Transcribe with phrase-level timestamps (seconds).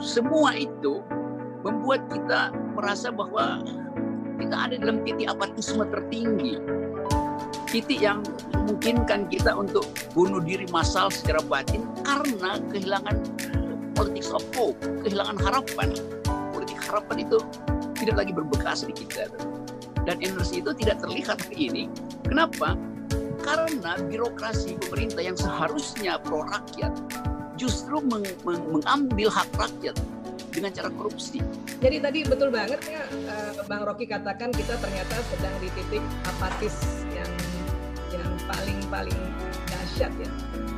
[0.00, 1.04] semua itu
[1.60, 3.60] membuat kita merasa bahwa
[4.40, 6.56] kita ada dalam titik apatisme tertinggi.
[7.70, 9.86] Titik yang memungkinkan kita untuk
[10.16, 13.22] bunuh diri massal secara batin karena kehilangan
[13.94, 14.42] politik of
[15.04, 15.94] kehilangan harapan.
[16.50, 17.38] Politik harapan itu
[18.00, 19.28] tidak lagi berbekas di kita.
[20.08, 21.84] Dan energi itu tidak terlihat hari ini.
[22.24, 22.74] Kenapa?
[23.44, 26.92] Karena birokrasi pemerintah yang seharusnya pro rakyat
[27.60, 29.92] justru meng meng mengambil hak rakyat
[30.48, 31.44] dengan cara korupsi.
[31.84, 37.04] Jadi tadi betul banget ya eh, Bang Rocky katakan kita ternyata sedang di titik apatis
[37.12, 37.28] yang
[38.16, 39.20] yang paling paling
[39.68, 40.30] dahsyat ya.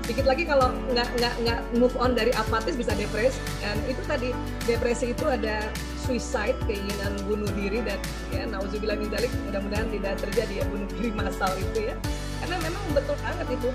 [0.03, 4.35] Sedikit lagi kalau nggak nggak nggak move on dari apatis bisa depresi dan itu tadi
[4.67, 5.71] depresi itu ada
[6.03, 7.97] suicide keinginan bunuh diri dan
[8.35, 9.09] ya nauzubillah min
[9.47, 11.97] mudah-mudahan tidak terjadi ya bunuh diri massal itu ya
[12.43, 13.71] karena memang betul banget itu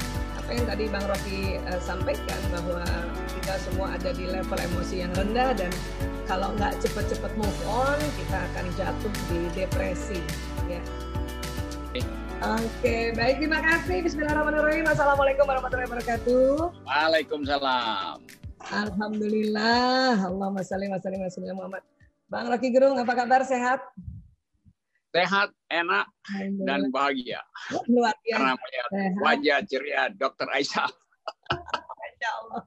[0.47, 2.79] apa yang tadi Bang Rocky uh, sampaikan bahwa
[3.35, 5.67] kita semua ada di level emosi yang rendah dan
[6.23, 10.23] kalau nggak cepet-cepet move on kita akan jatuh di depresi
[10.71, 10.79] ya
[12.37, 14.05] Oke, baik terima kasih.
[14.05, 14.85] Bismillahirrahmanirrahim.
[14.85, 16.69] Assalamualaikum warahmatullahi wabarakatuh.
[16.85, 18.21] Waalaikumsalam.
[18.61, 20.21] Alhamdulillah.
[20.21, 21.81] Allahumma salli wa sallim wa Muhammad.
[22.29, 23.41] Bang Rocky Gerung, apa kabar?
[23.41, 23.81] Sehat?
[25.15, 26.05] Sehat, enak,
[26.67, 27.41] dan bahagia.
[27.87, 28.35] Luar biasa.
[28.35, 28.89] Karena melihat
[29.23, 30.47] wajah ceria Dr.
[30.51, 30.89] Aisyah.
[31.99, 32.63] Masya Allah.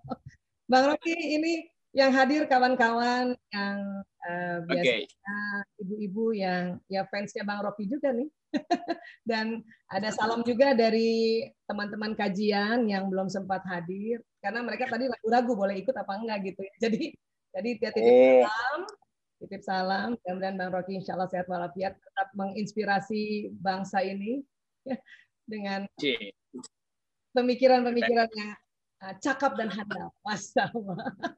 [0.70, 3.78] Bang Rocky, ini yang hadir kawan-kawan yang
[4.22, 8.30] uh, biasanya ibu-ibu yang ya fansnya Bang Rocky juga nih.
[9.30, 15.52] Dan ada salam juga dari teman-teman kajian yang belum sempat hadir karena mereka tadi ragu-ragu
[15.54, 16.62] boleh ikut apa enggak gitu.
[16.78, 17.14] Jadi
[17.50, 18.46] jadi titip oh.
[18.46, 18.80] salam
[19.40, 24.44] Titip salam, mudah-mudahan Bang Rocky insya Allah sehat walafiat, tetap menginspirasi bangsa ini
[24.84, 25.00] ya,
[25.48, 25.88] dengan
[27.32, 28.48] pemikiran-pemikirannya
[29.00, 30.12] uh, cakap dan handal.
[30.28, 30.68] Masya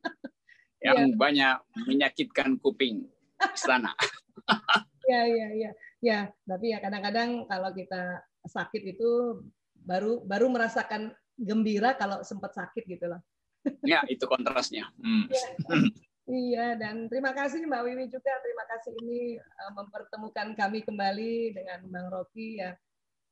[0.83, 1.15] Yang ya.
[1.15, 3.07] banyak menyakitkan kuping
[3.55, 3.95] istana.
[5.13, 5.71] ya, ya, ya.
[6.03, 8.19] Ya, tapi ya kadang-kadang kalau kita
[8.51, 9.39] sakit itu
[9.79, 13.23] baru baru merasakan gembira kalau sempat sakit gitu loh.
[13.87, 14.91] Ya, itu kontrasnya.
[14.99, 15.31] Hmm.
[15.31, 15.47] Ya.
[16.23, 18.31] Iya, dan terima kasih Mbak Wiwi juga.
[18.47, 22.79] Terima kasih ini uh, mempertemukan kami kembali dengan Bang Rocky ya.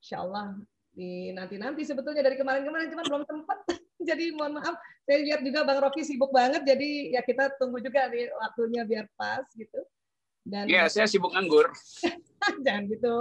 [0.03, 0.59] Insya Allah
[0.91, 3.59] di nanti-nanti sebetulnya dari kemarin-kemarin cuma belum sempat.
[4.11, 4.75] jadi mohon maaf,
[5.07, 6.67] saya lihat juga Bang Rocky sibuk banget.
[6.67, 9.81] Jadi ya kita tunggu juga nih waktunya biar pas gitu.
[10.43, 11.71] Dan Iya, saya sibuk nganggur.
[12.67, 13.17] Jangan gitu.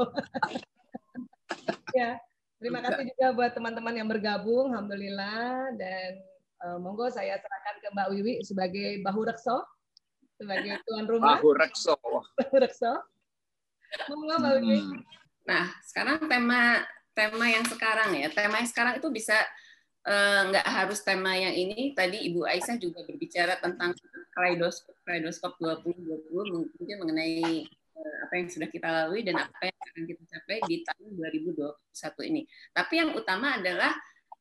[2.00, 2.18] ya,
[2.58, 4.74] terima kasih juga buat teman-teman yang bergabung.
[4.74, 6.26] Alhamdulillah dan
[6.80, 9.64] monggo saya serahkan ke Mbak Wiwi sebagai bahu rekso,
[10.36, 11.40] sebagai tuan rumah.
[11.40, 11.96] Bahu rekso.
[12.00, 12.92] Bahu rekso.
[14.12, 14.80] Monggo Mbak Wiwi.
[14.84, 15.00] Hmm.
[15.48, 16.84] Nah, sekarang tema
[17.18, 19.36] tema yang sekarang ya, tema yang sekarang itu bisa
[20.08, 21.96] eh, nggak uh, harus tema yang ini.
[21.96, 23.96] Tadi Ibu Aisyah juga berbicara tentang
[24.36, 27.66] kaleidoskop, kaleidoskop 2020 mungkin mengenai
[27.98, 32.30] uh, apa yang sudah kita lalui dan apa yang akan kita capai di tahun 2021
[32.30, 32.42] ini.
[32.72, 33.92] Tapi yang utama adalah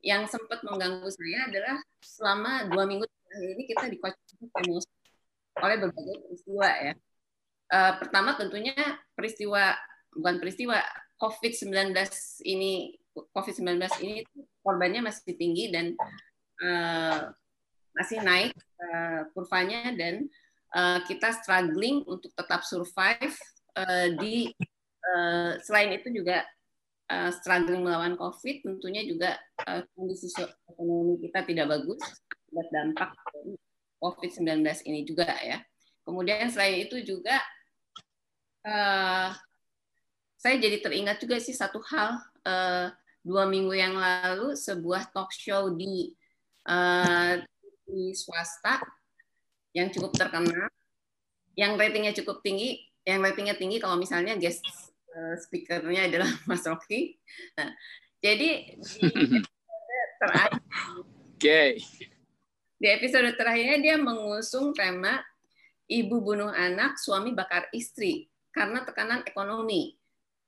[0.02, 4.90] yang sempat mengganggu saya adalah selama dua minggu terakhir ini kita dikocok emosi
[5.58, 6.94] oleh berbagai peristiwa ya.
[7.68, 8.76] Uh, pertama tentunya
[9.12, 9.76] peristiwa
[10.14, 10.80] bukan peristiwa
[11.20, 11.92] COVID-19
[12.48, 14.24] ini COVID-19 ini
[14.62, 15.92] korbannya masih tinggi dan
[16.62, 17.28] uh,
[17.98, 20.30] masih naik uh, kurvanya dan
[20.72, 23.34] uh, kita struggling untuk tetap survive
[23.74, 24.54] uh, di
[25.02, 26.46] uh, selain itu juga
[27.08, 30.28] uh, struggling melawan COVID, tentunya juga uh, kondisi
[30.68, 32.00] ekonomi kita tidak bagus
[32.52, 33.10] buat dampak
[34.00, 35.58] COVID-19 ini juga ya.
[36.04, 37.36] Kemudian selain itu juga
[38.64, 39.32] uh,
[40.38, 42.88] saya jadi teringat juga sih satu hal uh,
[43.26, 46.14] dua minggu yang lalu sebuah talk show di
[46.64, 47.42] uh,
[47.88, 48.80] di swasta
[49.76, 50.68] yang cukup terkenal,
[51.58, 54.64] yang ratingnya cukup tinggi, yang ratingnya tinggi kalau misalnya guest
[55.40, 57.16] speakernya adalah Mas Rocky.
[57.58, 57.70] Nah,
[58.22, 59.40] jadi di
[60.20, 60.62] terakhir,
[61.34, 61.78] okay.
[62.78, 65.22] di episode terakhirnya dia mengusung tema
[65.88, 69.94] ibu bunuh anak, suami bakar istri karena tekanan ekonomi.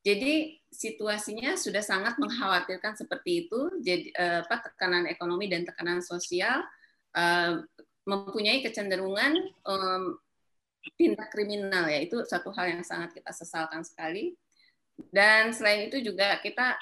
[0.01, 3.61] Jadi situasinya sudah sangat mengkhawatirkan seperti itu.
[3.85, 6.65] Jadi eh, apa tekanan ekonomi dan tekanan sosial
[7.15, 7.61] uh,
[8.09, 9.37] mempunyai kecenderungan
[9.69, 10.17] um,
[10.97, 14.33] tindak kriminal ya itu satu hal yang sangat kita sesalkan sekali
[15.09, 16.77] dan selain itu juga kita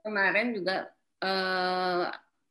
[0.00, 0.88] kemarin juga
[1.20, 2.06] eh,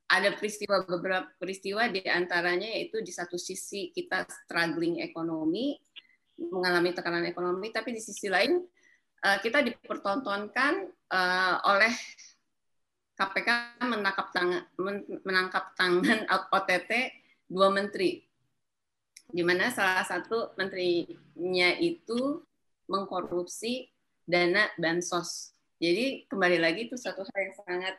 [0.09, 5.77] ada peristiwa beberapa peristiwa di antaranya yaitu di satu sisi kita struggling ekonomi,
[6.37, 8.57] mengalami tekanan ekonomi, tapi di sisi lain
[9.25, 11.93] eh, kita dipertontonkan eh, oleh
[13.19, 14.63] KPK menangkap tangan
[15.27, 16.91] menangkap tangan OTT
[17.45, 18.23] dua menteri.
[19.29, 22.41] Di mana salah satu menterinya itu
[22.89, 23.85] mengkorupsi
[24.29, 25.57] dana bansos.
[25.81, 27.95] Jadi kembali lagi itu satu hal yang sangat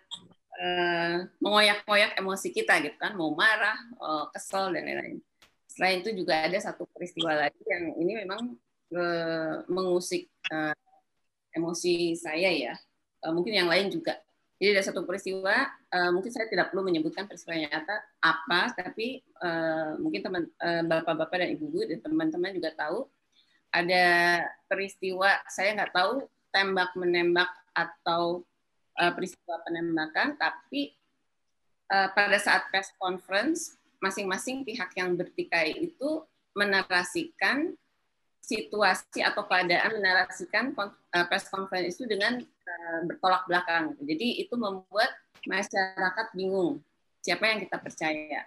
[0.63, 5.19] uh, mengoyak-ngoyak emosi kita gitu kan, mau marah, uh, kesel dan lain-lain.
[5.67, 8.55] Selain itu juga ada satu peristiwa lagi yang ini memang
[8.95, 10.77] uh, mengusik uh,
[11.51, 12.75] emosi saya ya.
[13.27, 14.15] Uh, mungkin yang lain juga.
[14.61, 15.57] Jadi ada satu peristiwa,
[15.89, 21.37] uh, mungkin saya tidak perlu menyebutkan peristiwa nyata apa, tapi uh, mungkin teman uh, bapak-bapak
[21.43, 23.09] dan ibu-ibu dan teman-teman juga tahu
[23.71, 24.07] ada
[24.67, 28.43] peristiwa saya nggak tahu tembak menembak atau
[28.99, 30.95] uh, peristiwa penembakan, tapi
[31.91, 36.25] uh, pada saat press conference masing-masing pihak yang bertikai itu
[36.57, 37.79] menarasikan
[38.41, 40.75] situasi atau keadaan menarasikan
[41.31, 43.99] press conference itu dengan Eh, bertolak belakang.
[43.99, 45.11] Jadi itu membuat
[45.43, 46.79] masyarakat bingung
[47.19, 48.47] siapa yang kita percaya.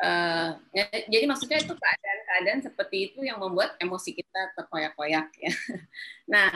[0.00, 0.56] Uh,
[1.12, 5.28] jadi maksudnya itu keadaan-keadaan seperti itu yang membuat emosi kita terkoyak-koyak.
[5.38, 5.52] Ya.
[6.32, 6.48] Nah,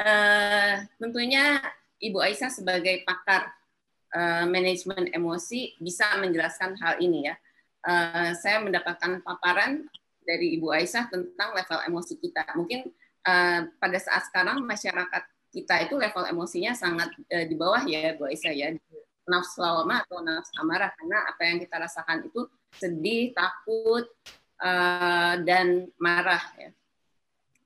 [0.00, 1.60] uh, tentunya
[2.00, 3.52] Ibu Aisyah sebagai pakar
[4.16, 7.36] uh, manajemen emosi bisa menjelaskan hal ini ya.
[7.84, 9.84] Uh, saya mendapatkan paparan
[10.24, 12.48] dari Ibu Aisyah tentang level emosi kita.
[12.56, 12.88] Mungkin
[13.28, 18.30] uh, pada saat sekarang masyarakat kita itu level emosinya sangat uh, di bawah ya Bu
[18.30, 18.68] Aisyah ya
[19.26, 22.46] nafsu lawama atau nafsu amarah karena apa yang kita rasakan itu
[22.76, 24.06] sedih, takut
[24.62, 26.70] uh, dan marah ya.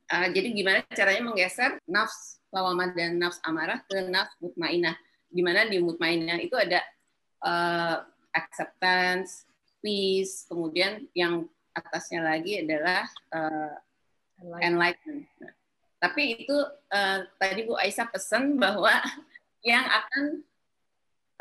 [0.05, 4.95] Uh, jadi gimana caranya menggeser nafsu lawama dan nafsu amarah ke nafsu mutmainah.
[5.35, 6.85] Gimana di mutmainah itu ada
[7.43, 9.49] uh, acceptance,
[9.83, 13.05] peace, kemudian yang atasnya lagi adalah
[13.35, 13.75] uh,
[14.63, 15.27] enlightenment.
[15.43, 15.53] Nah,
[15.99, 16.57] tapi itu
[16.93, 18.93] uh, tadi Bu Aisyah pesan bahwa
[19.67, 20.45] yang akan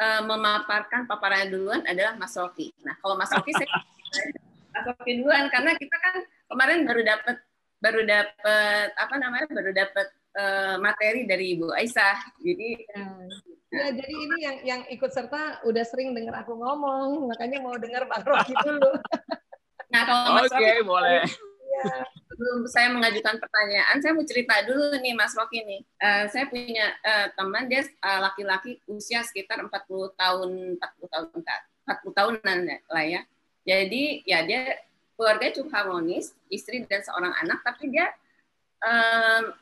[0.03, 2.75] uh, memaparkan paparan duluan adalah Mas Rocky.
[2.83, 3.67] Nah, kalau Mas Rocky saya
[4.75, 6.15] Mas Rocky duluan karena kita kan
[6.51, 7.35] kemarin baru dapat
[7.83, 10.07] baru dapat apa namanya baru dapat
[10.39, 12.17] uh, materi dari Ibu Aisyah.
[12.39, 13.05] Jadi ya.
[13.71, 18.07] ya, jadi ini yang yang ikut serta udah sering dengar aku ngomong, makanya mau dengar
[18.07, 18.91] Bang Rocky dulu.
[19.94, 21.23] nah, kalau Mas Oke, okay, Rocky, boleh.
[21.73, 25.79] Ya sebelum saya mengajukan pertanyaan, saya mau cerita dulu nih Mas Rocky nih.
[25.95, 29.71] Uh, saya punya uh, teman dia uh, laki-laki usia sekitar 40
[30.19, 31.27] tahun 40 tahun
[31.87, 33.23] 40 tahunan lah ya.
[33.63, 34.75] Jadi ya dia
[35.15, 38.11] keluarga cukup harmonis, istri dan seorang anak, tapi dia
[38.83, 39.55] uh,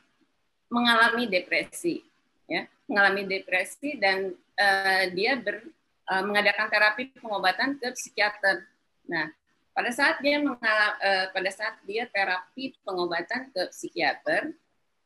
[0.74, 2.02] mengalami depresi,
[2.50, 5.62] ya, mengalami depresi dan uh, dia ber,
[6.10, 8.66] uh, mengadakan terapi pengobatan ke psikiater.
[9.06, 9.30] Nah,
[9.72, 14.52] pada saat dia mengalami, uh, pada saat dia terapi pengobatan ke psikiater,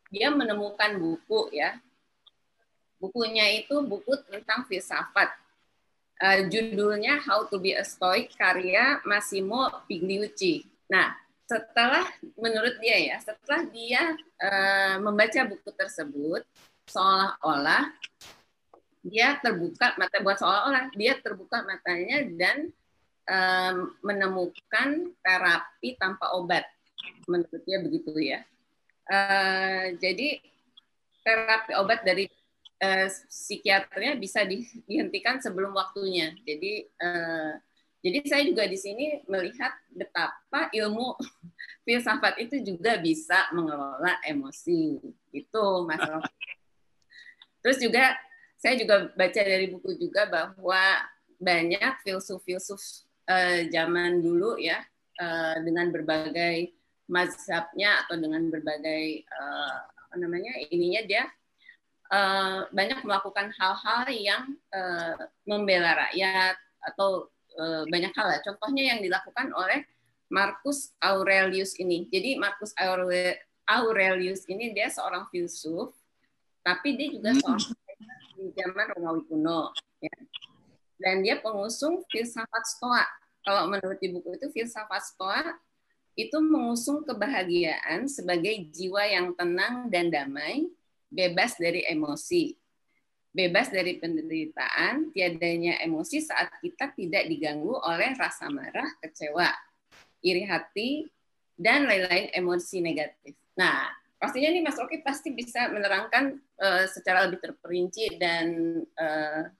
[0.10, 1.78] dia menemukan buku ya.
[2.98, 5.30] Bukunya itu buku tentang filsafat.
[6.16, 10.64] Uh, judulnya How to be a Stoic karya Massimo Pigliucci.
[10.88, 11.14] Nah,
[11.46, 12.08] setelah
[12.40, 16.42] menurut dia ya, setelah dia uh, membaca buku tersebut,
[16.90, 17.94] seolah-olah
[19.06, 22.74] dia terbuka mata buat seolah-olah dia terbuka matanya dan
[24.06, 24.89] menemukan
[25.25, 26.66] terapi tanpa obat.
[27.25, 28.45] Menurut dia begitu ya.
[29.06, 30.42] Uh, jadi
[31.25, 32.30] terapi obat dari
[32.81, 36.33] uh, psikiaternya bisa di, dihentikan sebelum waktunya.
[36.45, 37.54] Jadi uh,
[38.06, 41.18] jadi saya juga di sini melihat betapa ilmu
[41.86, 45.01] filsafat itu juga bisa mengelola emosi.
[45.34, 46.01] Itu Mas
[47.65, 48.13] Terus juga
[48.62, 50.82] saya juga baca dari buku juga bahwa
[51.41, 54.82] banyak filsuf-filsuf uh, zaman dulu ya
[55.22, 56.74] uh, dengan berbagai
[57.05, 59.77] mazhabnya atau dengan berbagai uh,
[60.10, 61.24] apa namanya ininya dia
[62.10, 66.58] uh, banyak melakukan hal-hal yang uh, membela rakyat
[66.94, 68.39] atau uh, banyak hal ya.
[68.46, 69.86] Contohnya yang dilakukan oleh
[70.29, 72.10] Marcus Aurelius ini.
[72.10, 72.74] Jadi Marcus
[73.70, 75.94] Aurelius ini dia seorang filsuf,
[76.65, 77.39] tapi dia juga hmm.
[77.41, 77.74] seorang
[78.36, 79.62] di zaman Romawi kuno.
[80.01, 80.13] Ya
[81.00, 83.06] dan dia pengusung filsafat Stoa.
[83.46, 85.44] Kalau menurut di buku itu filsafat Stoa
[86.16, 90.64] itu mengusung kebahagiaan sebagai jiwa yang tenang dan damai,
[91.12, 92.56] bebas dari emosi,
[93.36, 99.52] bebas dari penderitaan, tiadanya emosi saat kita tidak diganggu oleh rasa marah, kecewa,
[100.24, 101.04] iri hati,
[101.60, 103.36] dan lain-lain emosi negatif.
[103.60, 109.52] Nah, pastinya nih Mas Rocky pasti bisa menerangkan uh, secara lebih terperinci dan uh,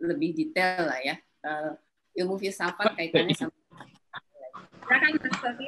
[0.00, 1.72] lebih detail lah ya uh,
[2.16, 3.54] ilmu filsafat kaitannya sama.
[4.86, 5.58] Silakan Mas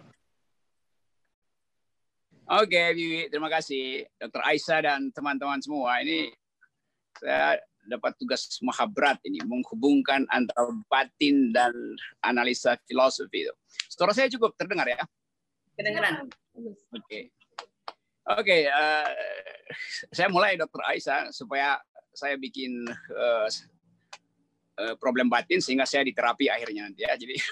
[2.48, 4.40] Oke, Bibi, terima kasih Dr.
[4.40, 6.00] Aisyah dan teman-teman semua.
[6.00, 6.32] Ini
[7.20, 11.76] saya dapat tugas maha berat ini menghubungkan antara batin dan
[12.24, 13.54] analisa filosofi itu.
[13.92, 15.04] Suara saya cukup terdengar ya?
[15.76, 16.24] Kedengaran.
[16.56, 16.80] Oke.
[17.04, 17.22] Okay.
[18.28, 19.08] Oke, okay, uh,
[20.12, 21.80] saya mulai Dokter Aisyah supaya
[22.12, 23.48] saya bikin uh,
[25.00, 27.14] problem batin sehingga saya diterapi akhirnya nanti ya.
[27.18, 27.34] Jadi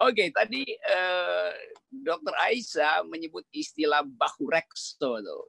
[0.00, 1.52] Oke, okay, tadi uh,
[1.92, 5.44] Dokter Aisyah menyebut istilah bahurekso tuh.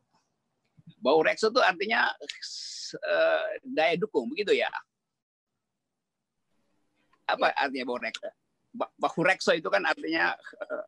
[0.99, 2.11] Bahurekso itu artinya
[2.99, 4.67] uh, daya dukung, begitu ya?
[7.31, 7.63] Apa ya.
[7.63, 8.27] artinya bahurekso?
[8.99, 10.83] Bahurekso itu kan artinya uh,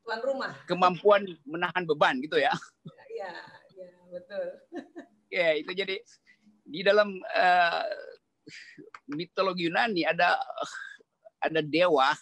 [0.00, 0.56] tuan rumah.
[0.64, 2.56] Kemampuan menahan beban gitu ya.
[3.12, 3.32] Iya,
[3.76, 4.44] iya, betul.
[5.44, 6.00] ya, itu jadi
[6.72, 7.84] di dalam uh,
[9.12, 10.40] mitologi Yunani ada
[11.44, 12.16] ada dewa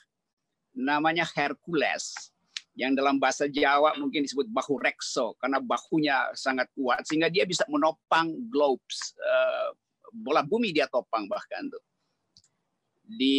[0.74, 2.34] namanya Hercules
[2.74, 7.62] yang dalam bahasa Jawa mungkin disebut bahu rekso karena bahunya sangat kuat sehingga dia bisa
[7.70, 9.70] menopang globes uh,
[10.10, 11.82] bola bumi dia topang bahkan tuh.
[13.10, 13.38] Di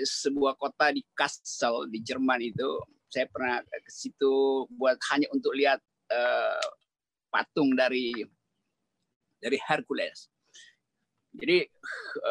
[0.00, 5.80] sebuah kota di Kassel di Jerman itu saya pernah ke situ buat hanya untuk lihat
[6.08, 6.64] uh,
[7.28, 8.16] patung dari
[9.38, 10.28] dari Hercules.
[11.34, 11.64] Jadi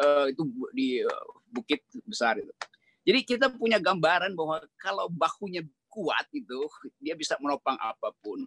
[0.04, 0.42] uh, itu
[0.76, 2.52] di uh, bukit besar itu.
[3.08, 6.68] Jadi kita punya gambaran bahwa kalau bahunya kuat itu
[7.00, 8.44] dia bisa menopang apa pun.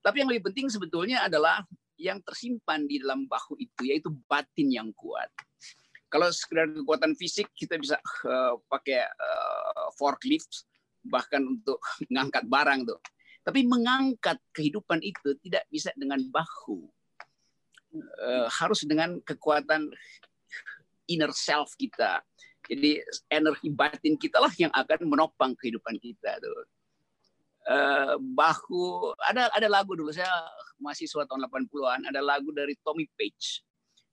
[0.00, 1.66] Tapi yang lebih penting sebetulnya adalah
[2.00, 5.28] yang tersimpan di dalam bahu itu yaitu batin yang kuat.
[6.10, 10.66] Kalau sekedar kekuatan fisik kita bisa uh, pakai uh, forklift
[11.06, 13.00] bahkan untuk mengangkat barang tuh.
[13.40, 16.86] Tapi mengangkat kehidupan itu tidak bisa dengan bahu.
[17.90, 19.90] Uh, harus dengan kekuatan
[21.10, 22.22] inner self kita.
[22.70, 26.66] Jadi energi batin kita lah yang akan menopang kehidupan kita tuh.
[27.66, 30.30] Uh, bahu ada ada lagu dulu saya
[30.80, 33.60] masih mahasiswa tahun 80-an ada lagu dari Tommy Page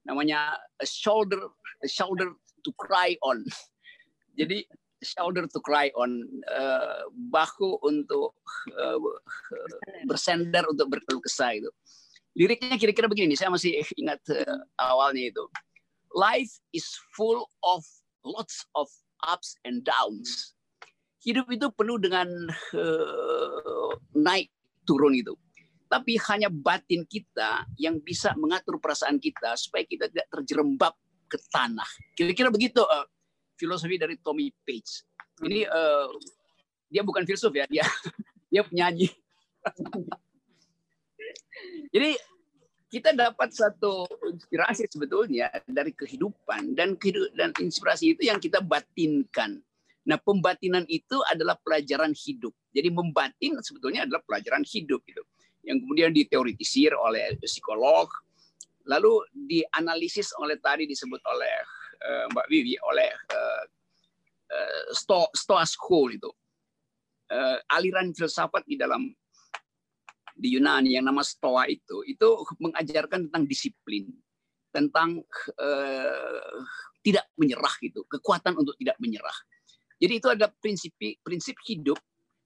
[0.03, 1.39] namanya a shoulder
[1.79, 3.43] a shoulder to cry on.
[4.39, 4.67] Jadi
[5.03, 8.34] shoulder to cry on, uh, bahu untuk
[8.74, 8.98] uh,
[10.10, 11.69] bersender untuk berkeluh kesah itu.
[12.38, 15.44] Liriknya kira-kira begini, saya masih ingat uh, awalnya itu.
[16.13, 16.86] Life is
[17.17, 17.82] full of
[18.22, 18.86] lots of
[19.25, 20.53] ups and downs.
[21.25, 22.29] Hidup itu penuh dengan
[22.77, 24.53] uh, naik
[24.86, 25.34] turun itu.
[25.89, 30.94] Tapi hanya batin kita yang bisa mengatur perasaan kita supaya kita tidak terjerembab
[31.25, 31.89] ke tanah.
[32.13, 33.10] Kira-kira begitu uh,
[33.58, 35.10] filosofi dari Tommy Page.
[35.41, 36.13] Ini uh,
[36.86, 37.84] dia bukan filsuf ya, dia
[38.53, 39.10] dia penyanyi.
[41.93, 42.11] Jadi
[42.87, 46.95] kita dapat satu inspirasi sebetulnya dari kehidupan dan
[47.35, 49.59] dan inspirasi itu yang kita batinkan.
[50.07, 52.55] Nah, pembatinan itu adalah pelajaran hidup.
[52.71, 55.19] Jadi membatin sebetulnya adalah pelajaran hidup gitu.
[55.67, 58.07] Yang kemudian diteoritisir oleh psikolog,
[58.87, 61.55] lalu dianalisis oleh tadi disebut oleh
[62.07, 63.63] uh, Mbak Wiwi oleh uh,
[64.47, 66.31] uh, Sto Stoa School itu
[67.35, 69.11] uh, aliran filsafat di dalam
[70.38, 72.27] di Yunani yang nama Stoa itu itu
[72.62, 74.06] mengajarkan tentang disiplin
[74.70, 75.25] tentang
[75.58, 76.58] uh,
[77.01, 79.34] tidak menyerah gitu kekuatan untuk tidak menyerah.
[79.98, 80.94] Jadi itu ada prinsip
[81.25, 81.98] prinsip hidup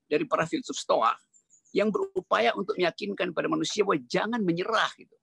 [0.08, 1.12] dari para filsuf Stoa
[1.76, 5.16] yang berupaya untuk meyakinkan pada manusia bahwa jangan menyerah gitu.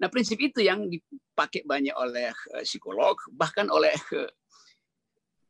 [0.00, 4.28] Nah, prinsip itu yang dipakai banyak oleh uh, psikolog, bahkan oleh uh,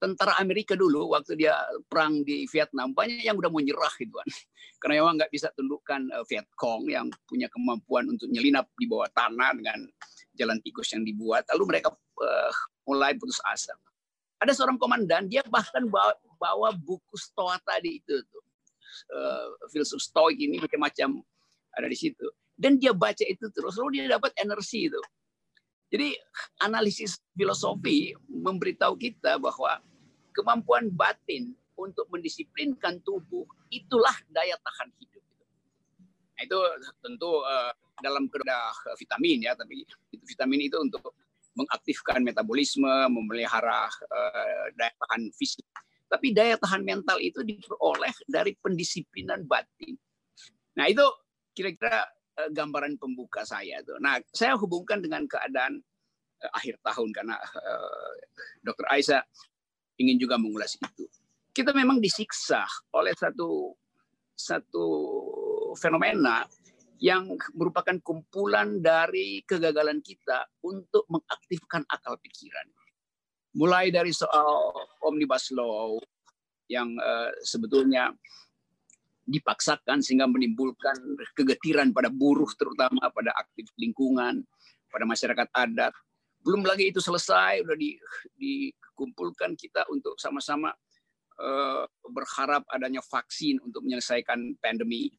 [0.01, 1.55] tentara Amerika dulu waktu dia
[1.87, 4.29] perang di Vietnam banyak yang udah mau nyerah gitu kan.
[4.81, 9.53] Karena memang nggak bisa tundukkan uh, Vietcong yang punya kemampuan untuk nyelinap di bawah tanah
[9.53, 9.85] dengan
[10.35, 11.45] jalan tikus yang dibuat.
[11.53, 12.53] Lalu mereka uh,
[12.89, 13.77] mulai putus asa.
[14.41, 18.45] Ada seorang komandan dia bahkan bawa, bawa buku Stoa tadi itu tuh.
[19.13, 21.23] Uh, filsuf Stoik ini macam-macam
[21.79, 22.27] ada di situ
[22.59, 25.01] dan dia baca itu terus lalu dia dapat energi itu
[25.91, 26.15] jadi
[26.63, 29.81] analisis filosofi memberitahu kita bahwa
[30.35, 35.25] kemampuan batin untuk mendisiplinkan tubuh itulah daya tahan hidup
[36.37, 36.59] nah, itu
[37.01, 38.57] tentu uh, dalam kerja
[38.97, 39.95] vitamin ya tapi itu
[40.25, 41.13] vitamin itu untuk
[41.51, 45.67] mengaktifkan metabolisme, memelihara uh, daya tahan fisik.
[46.07, 49.99] Tapi daya tahan mental itu diperoleh dari pendisiplinan batin.
[50.79, 51.03] Nah itu
[51.51, 52.07] kira-kira
[52.41, 54.01] Eh, gambaran pembuka saya tuh.
[54.01, 55.83] Nah, saya hubungkan dengan keadaan
[56.41, 58.13] uh, akhir tahun karena uh,
[58.65, 58.87] Dr.
[58.89, 59.21] Aisyah
[60.01, 61.05] ingin juga mengulas itu.
[61.53, 62.65] Kita memang disiksa
[62.97, 63.77] oleh satu
[64.33, 64.87] satu
[65.77, 66.49] fenomena
[67.01, 72.65] yang merupakan kumpulan dari kegagalan kita untuk mengaktifkan akal pikiran.
[73.57, 74.73] Mulai dari soal
[75.05, 75.97] omnibus law
[76.71, 78.15] yang uh, sebetulnya
[79.27, 80.97] dipaksakan sehingga menimbulkan
[81.35, 84.45] kegetiran pada buruh terutama pada aktif lingkungan,
[84.93, 85.95] pada masyarakat adat.
[86.41, 88.01] Belum lagi itu selesai, udah di,
[88.41, 90.73] dikumpulkan kita untuk sama-sama
[91.37, 95.13] uh, berharap adanya vaksin untuk menyelesaikan pandemi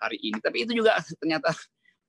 [0.00, 0.40] hari ini.
[0.40, 1.52] Tapi itu juga ternyata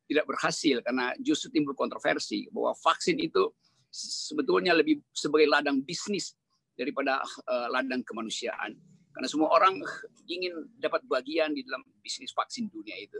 [0.08, 3.52] tidak berhasil karena justru timbul kontroversi bahwa vaksin itu
[3.92, 6.36] sebetulnya lebih sebagai ladang bisnis
[6.80, 8.76] daripada uh, ladang kemanusiaan.
[9.12, 9.82] Karena semua orang
[10.30, 13.18] ingin dapat bagian di dalam bisnis vaksin dunia itu.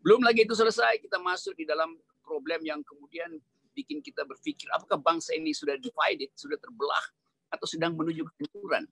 [0.00, 3.36] Belum lagi itu selesai, kita masuk di dalam problem yang kemudian
[3.80, 7.04] bikin kita berpikir apakah bangsa ini sudah divided, sudah terbelah,
[7.50, 8.84] atau sedang menuju kehancuran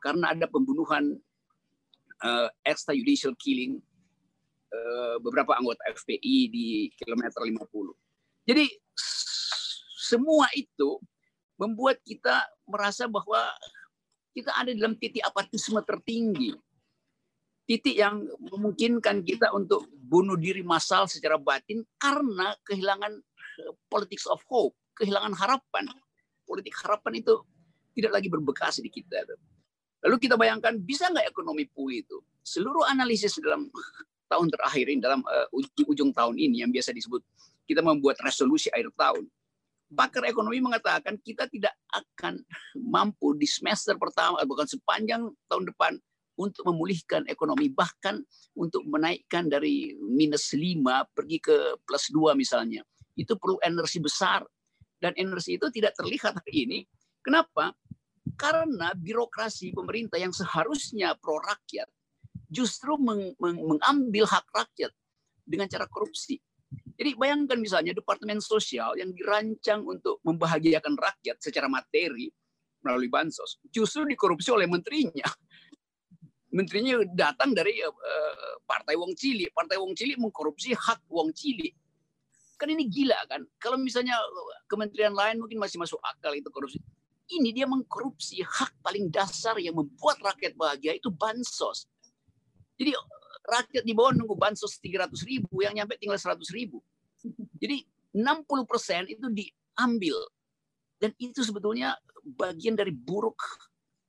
[0.00, 1.18] karena ada pembunuhan
[2.22, 3.82] uh, extrajudicial killing
[4.70, 7.66] uh, beberapa anggota FPI di kilometer 50.
[8.46, 8.66] Jadi
[10.06, 11.02] semua itu
[11.58, 13.50] membuat kita merasa bahwa
[14.36, 16.52] kita ada dalam titik apatisme tertinggi.
[17.66, 18.22] Titik yang
[18.54, 23.35] memungkinkan kita untuk bunuh diri massal secara batin karena kehilangan eh,
[23.90, 25.88] politics of hope, kehilangan harapan.
[26.46, 27.42] Politik harapan itu
[27.96, 29.24] tidak lagi berbekas di kita.
[30.06, 32.18] Lalu kita bayangkan bisa nggak ekonomi pulih itu?
[32.44, 33.66] Seluruh analisis dalam
[34.30, 35.48] tahun terakhir ini, dalam uh,
[35.90, 37.22] ujung tahun ini yang biasa disebut
[37.66, 39.26] kita membuat resolusi akhir tahun
[39.92, 42.42] pakar ekonomi mengatakan kita tidak akan
[42.74, 45.92] mampu di semester pertama bukan sepanjang tahun depan
[46.36, 48.20] untuk memulihkan ekonomi bahkan
[48.58, 50.82] untuk menaikkan dari minus 5
[51.14, 52.82] pergi ke plus 2 misalnya
[53.16, 54.44] itu perlu energi besar
[55.00, 56.78] dan energi itu tidak terlihat hari ini
[57.24, 57.72] kenapa
[58.36, 61.88] karena birokrasi pemerintah yang seharusnya pro rakyat
[62.52, 64.92] justru meng meng mengambil hak rakyat
[65.48, 66.38] dengan cara korupsi
[66.96, 72.32] jadi bayangkan misalnya Departemen Sosial yang dirancang untuk membahagiakan rakyat secara materi
[72.80, 75.26] melalui bansos, justru dikorupsi oleh menterinya.
[76.56, 79.44] Menterinya datang dari uh, Partai Wong Cili.
[79.52, 81.68] Partai Wong Cili mengkorupsi hak Wong Cili.
[82.56, 83.44] Kan ini gila kan?
[83.60, 84.16] Kalau misalnya
[84.68, 86.80] kementerian lain mungkin masih masuk akal itu korupsi.
[87.26, 91.84] Ini dia mengkorupsi hak paling dasar yang membuat rakyat bahagia itu bansos.
[92.78, 92.96] Jadi
[93.46, 96.80] rakyat di bawah nunggu bansos 300 ribu, yang nyampe tinggal 100 ribu.
[97.62, 97.82] Jadi
[98.14, 100.16] 60 persen itu diambil.
[100.96, 103.36] Dan itu sebetulnya bagian dari buruk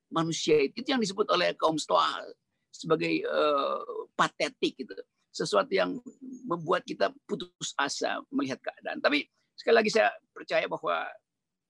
[0.08, 0.64] manusia.
[0.72, 2.24] Itu yang disebut oleh kaum stoa
[2.72, 4.94] sebagai uh, patetik gitu.
[5.38, 6.02] Sesuatu yang
[6.50, 8.98] membuat kita putus asa melihat keadaan.
[8.98, 9.22] Tapi
[9.54, 11.06] sekali lagi saya percaya bahwa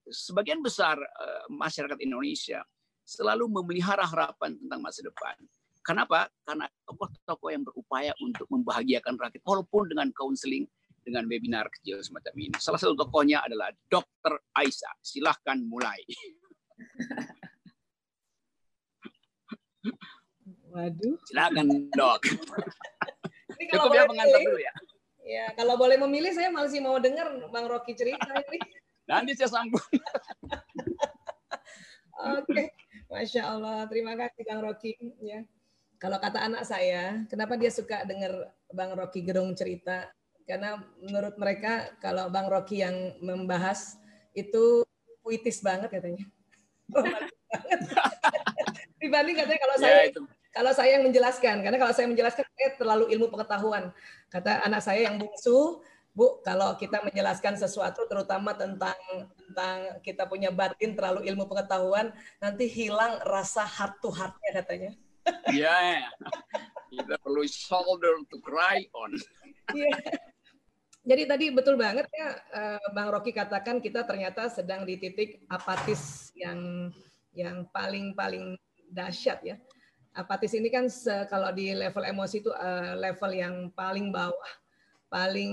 [0.08, 2.64] sebagian besar uh, masyarakat Indonesia
[3.04, 5.36] selalu memelihara harapan tentang masa depan.
[5.84, 6.32] Kenapa?
[6.44, 10.64] Karena tokoh-tokoh yang berupaya untuk membahagiakan rakyat, walaupun dengan counseling,
[11.00, 12.52] dengan webinar kecil semacam ini.
[12.60, 14.36] Salah satu tokohnya adalah Dr.
[14.52, 14.92] Aisyah.
[15.00, 15.96] Silahkan mulai.
[20.68, 21.16] Waduh.
[21.24, 22.20] Silakan dok.
[23.58, 24.72] Ini kalau Cukup ya mengantar dulu ya.
[25.28, 28.58] Ya, kalau boleh memilih saya masih mau dengar Bang Rocky cerita ini.
[29.04, 29.82] Nanti saya sambung.
[32.38, 32.72] Oke,
[33.12, 33.84] masya Allah.
[33.92, 34.96] Terima kasih Bang Rocky.
[35.20, 35.44] Ya.
[36.00, 40.08] Kalau kata anak saya, kenapa dia suka dengar Bang Rocky Gerung cerita?
[40.48, 44.00] Karena menurut mereka kalau Bang Rocky yang membahas
[44.32, 44.80] itu
[45.20, 46.24] puitis banget katanya.
[49.02, 50.22] Dibanding katanya kalau ya, saya itu.
[50.58, 53.94] Kalau saya yang menjelaskan, karena kalau saya menjelaskan eh, terlalu ilmu pengetahuan.
[54.26, 55.78] Kata anak saya yang bungsu,
[56.10, 58.98] Bu, kalau kita menjelaskan sesuatu terutama tentang
[59.38, 62.10] tentang kita punya batin terlalu ilmu pengetahuan,
[62.42, 64.90] nanti hilang rasa heart to heart-nya katanya.
[65.46, 66.10] Iya, yeah.
[66.90, 69.14] kita perlu shoulder to cry on.
[69.70, 69.94] Yeah.
[71.06, 76.34] Jadi tadi betul banget ya eh, Bang Rocky katakan kita ternyata sedang di titik apatis
[76.34, 76.90] yang
[77.30, 78.58] yang paling paling
[78.90, 79.54] dahsyat ya.
[80.18, 80.90] Apatis ini kan
[81.30, 84.50] kalau di level emosi itu eh, level yang paling bawah,
[85.06, 85.52] paling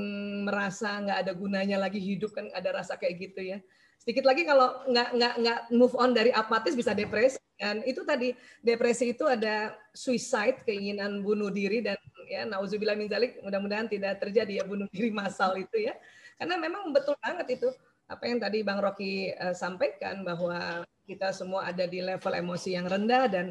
[0.50, 3.62] merasa nggak ada gunanya lagi hidup kan ada rasa kayak gitu ya.
[4.02, 8.34] Sedikit lagi kalau nggak nggak nggak move on dari apatis bisa depresi dan itu tadi
[8.60, 14.60] depresi itu ada suicide keinginan bunuh diri dan ya nauzubillah min zalik mudah-mudahan tidak terjadi
[14.60, 15.94] ya bunuh diri massal itu ya.
[16.42, 17.70] Karena memang betul banget itu
[18.06, 22.90] apa yang tadi Bang Rocky uh, sampaikan bahwa kita semua ada di level emosi yang
[22.90, 23.46] rendah dan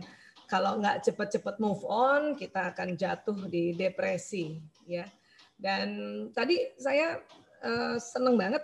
[0.44, 5.09] kalau nggak cepat-cepat move on kita akan jatuh di depresi ya.
[5.54, 5.88] Dan
[6.35, 7.22] tadi saya
[7.62, 8.62] uh, seneng banget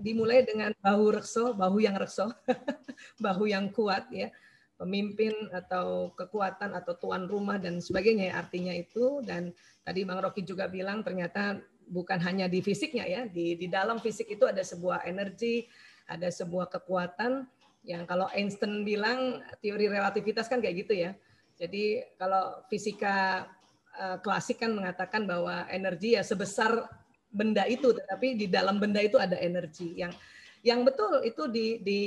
[0.00, 2.32] dimulai dengan bahu rekso, bahu yang rekso,
[3.24, 4.32] bahu yang kuat ya,
[4.80, 9.20] pemimpin atau kekuatan atau tuan rumah dan sebagainya ya, artinya itu.
[9.20, 9.52] Dan
[9.84, 14.30] tadi Bang Rocky juga bilang ternyata bukan hanya di fisiknya ya, di di dalam fisik
[14.30, 15.68] itu ada sebuah energi,
[16.08, 17.44] ada sebuah kekuatan
[17.84, 21.16] yang kalau Einstein bilang teori relativitas kan kayak gitu ya.
[21.56, 23.48] Jadi kalau fisika
[23.96, 26.88] uh, klasik kan mengatakan bahwa energi ya sebesar
[27.30, 30.12] benda itu, tetapi di dalam benda itu ada energi yang
[30.60, 32.00] yang betul itu di, di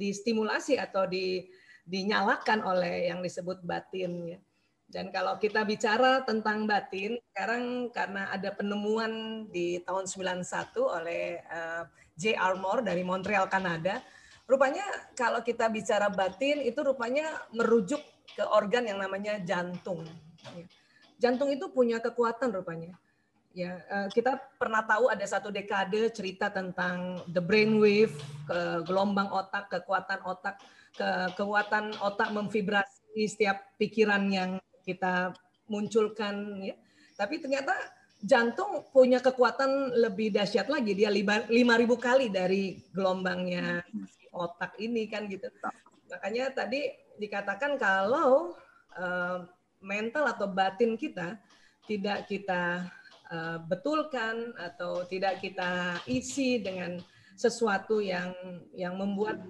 [0.00, 1.44] distimulasi atau di
[1.84, 4.40] dinyalakan oleh yang disebut batin ya.
[4.90, 10.42] Dan kalau kita bicara tentang batin, sekarang karena ada penemuan di tahun 91
[10.82, 11.86] oleh uh,
[12.18, 12.34] J.
[12.34, 14.02] Armour dari Montreal, Kanada,
[14.50, 14.82] rupanya
[15.14, 18.02] kalau kita bicara batin itu rupanya merujuk
[18.34, 20.02] ke organ yang namanya jantung.
[21.22, 22.98] Jantung itu punya kekuatan rupanya.
[23.50, 28.14] Ya, uh, kita pernah tahu ada satu dekade cerita tentang the brain wave,
[28.46, 30.62] ke gelombang otak, kekuatan otak,
[30.94, 34.50] ke kekuatan otak memvibrasi setiap pikiran yang
[34.86, 35.34] kita
[35.66, 36.78] munculkan ya.
[37.18, 37.74] Tapi ternyata
[38.22, 40.94] jantung punya kekuatan lebih dahsyat lagi.
[40.94, 41.50] Dia 5000
[41.98, 43.82] kali dari gelombangnya
[44.30, 45.50] otak ini kan gitu.
[46.10, 48.54] Makanya tadi dikatakan kalau
[48.98, 49.46] uh,
[49.82, 51.38] mental atau batin kita
[51.86, 52.86] tidak kita
[53.30, 56.98] uh, betulkan atau tidak kita isi dengan
[57.34, 58.34] sesuatu yang
[58.76, 59.40] yang membuat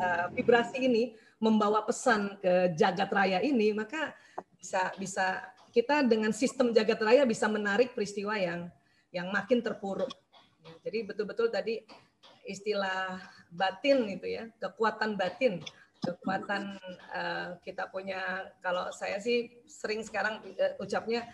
[0.00, 4.14] uh, vibrasi ini membawa pesan ke jagat raya ini, maka
[4.56, 5.42] bisa bisa
[5.74, 8.70] kita dengan sistem jagat raya bisa menarik peristiwa yang
[9.10, 10.08] yang makin terpuruk.
[10.86, 11.82] Jadi betul-betul tadi
[12.46, 13.18] istilah
[13.52, 15.60] batin itu ya, kekuatan batin,
[16.00, 16.80] kekuatan
[17.14, 21.28] uh, kita punya kalau saya sih sering sekarang uh, ucapnya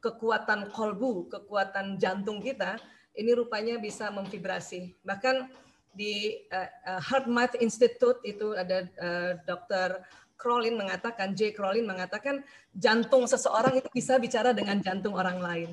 [0.00, 2.80] kekuatan kolbu, kekuatan jantung kita
[3.14, 4.96] ini rupanya bisa memvibrasi.
[5.04, 5.52] Bahkan
[5.92, 10.02] di uh, Heart Math Institute itu ada uh, Dr.
[10.40, 11.52] Crowlin mengatakan, J.
[11.52, 12.40] Crowlin mengatakan
[12.72, 15.70] jantung seseorang itu bisa bicara dengan jantung orang lain.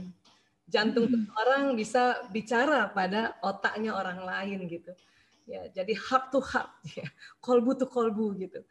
[0.67, 1.13] Jantung hmm.
[1.15, 4.91] seseorang bisa bicara pada otaknya orang lain gitu.
[5.47, 7.07] Ya, jadi heart to heart, ya.
[7.39, 8.61] kolbu to kolbu gitu.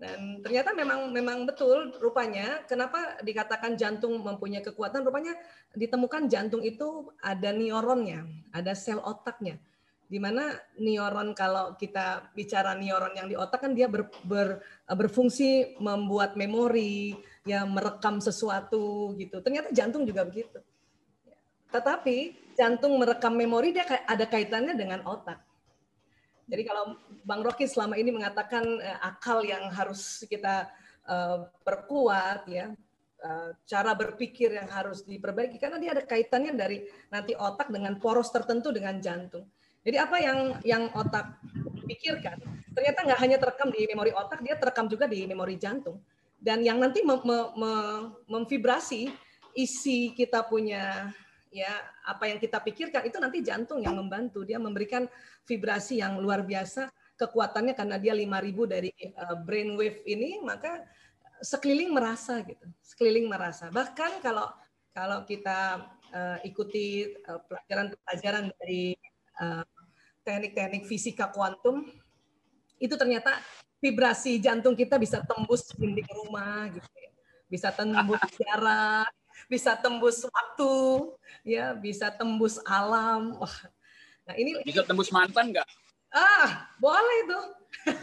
[0.00, 5.30] Dan ternyata memang memang betul rupanya kenapa dikatakan jantung mempunyai kekuatan rupanya
[5.78, 9.62] ditemukan jantung itu ada neuronnya, ada sel otaknya
[10.12, 15.80] di mana neuron kalau kita bicara neuron yang di otak kan dia ber, ber, berfungsi
[15.80, 17.16] membuat memori,
[17.48, 19.40] ya merekam sesuatu gitu.
[19.40, 20.60] Ternyata jantung juga begitu.
[21.72, 25.40] Tetapi jantung merekam memori dia ada kaitannya dengan otak.
[26.52, 30.68] Jadi kalau Bang Rocky selama ini mengatakan eh, akal yang harus kita
[31.08, 32.68] eh, perkuat ya,
[33.24, 38.28] eh, cara berpikir yang harus diperbaiki karena dia ada kaitannya dari nanti otak dengan poros
[38.28, 39.48] tertentu dengan jantung.
[39.80, 41.40] Jadi apa yang yang otak
[41.88, 42.36] pikirkan
[42.76, 46.04] ternyata nggak hanya terekam di memori otak, dia terekam juga di memori jantung.
[46.42, 49.08] Dan yang nanti mem, mem, memvibrasi
[49.54, 51.14] isi kita punya
[51.52, 51.68] ya
[52.08, 55.04] apa yang kita pikirkan itu nanti jantung yang membantu dia memberikan
[55.44, 56.88] vibrasi yang luar biasa
[57.20, 60.80] kekuatannya karena dia 5000 dari uh, brainwave ini maka
[61.44, 64.48] sekeliling merasa gitu sekeliling merasa bahkan kalau
[64.96, 68.96] kalau kita uh, ikuti uh, pelajaran-pelajaran dari
[69.44, 69.64] uh,
[70.24, 71.84] teknik-teknik fisika kuantum
[72.82, 73.38] itu ternyata
[73.82, 77.10] vibrasi jantung kita bisa tembus dinding rumah gitu ya.
[77.50, 79.10] Bisa tembus jarak,
[79.50, 80.72] bisa tembus waktu,
[81.46, 83.38] ya, bisa tembus alam.
[83.38, 83.56] Wah.
[84.26, 85.68] Nah, ini bisa tembus mantan nggak?
[86.12, 87.40] Ah, boleh itu.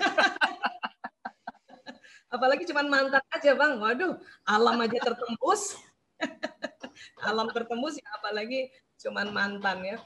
[2.36, 3.80] Apalagi cuma mantan aja, Bang.
[3.82, 5.78] Waduh, alam aja tertembus.
[7.30, 9.97] alam tertembus ya apalagi cuman mantan ya.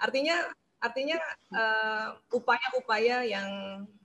[0.00, 0.48] Artinya
[0.78, 1.18] Artinya
[1.50, 3.48] eh, upaya-upaya uh, yang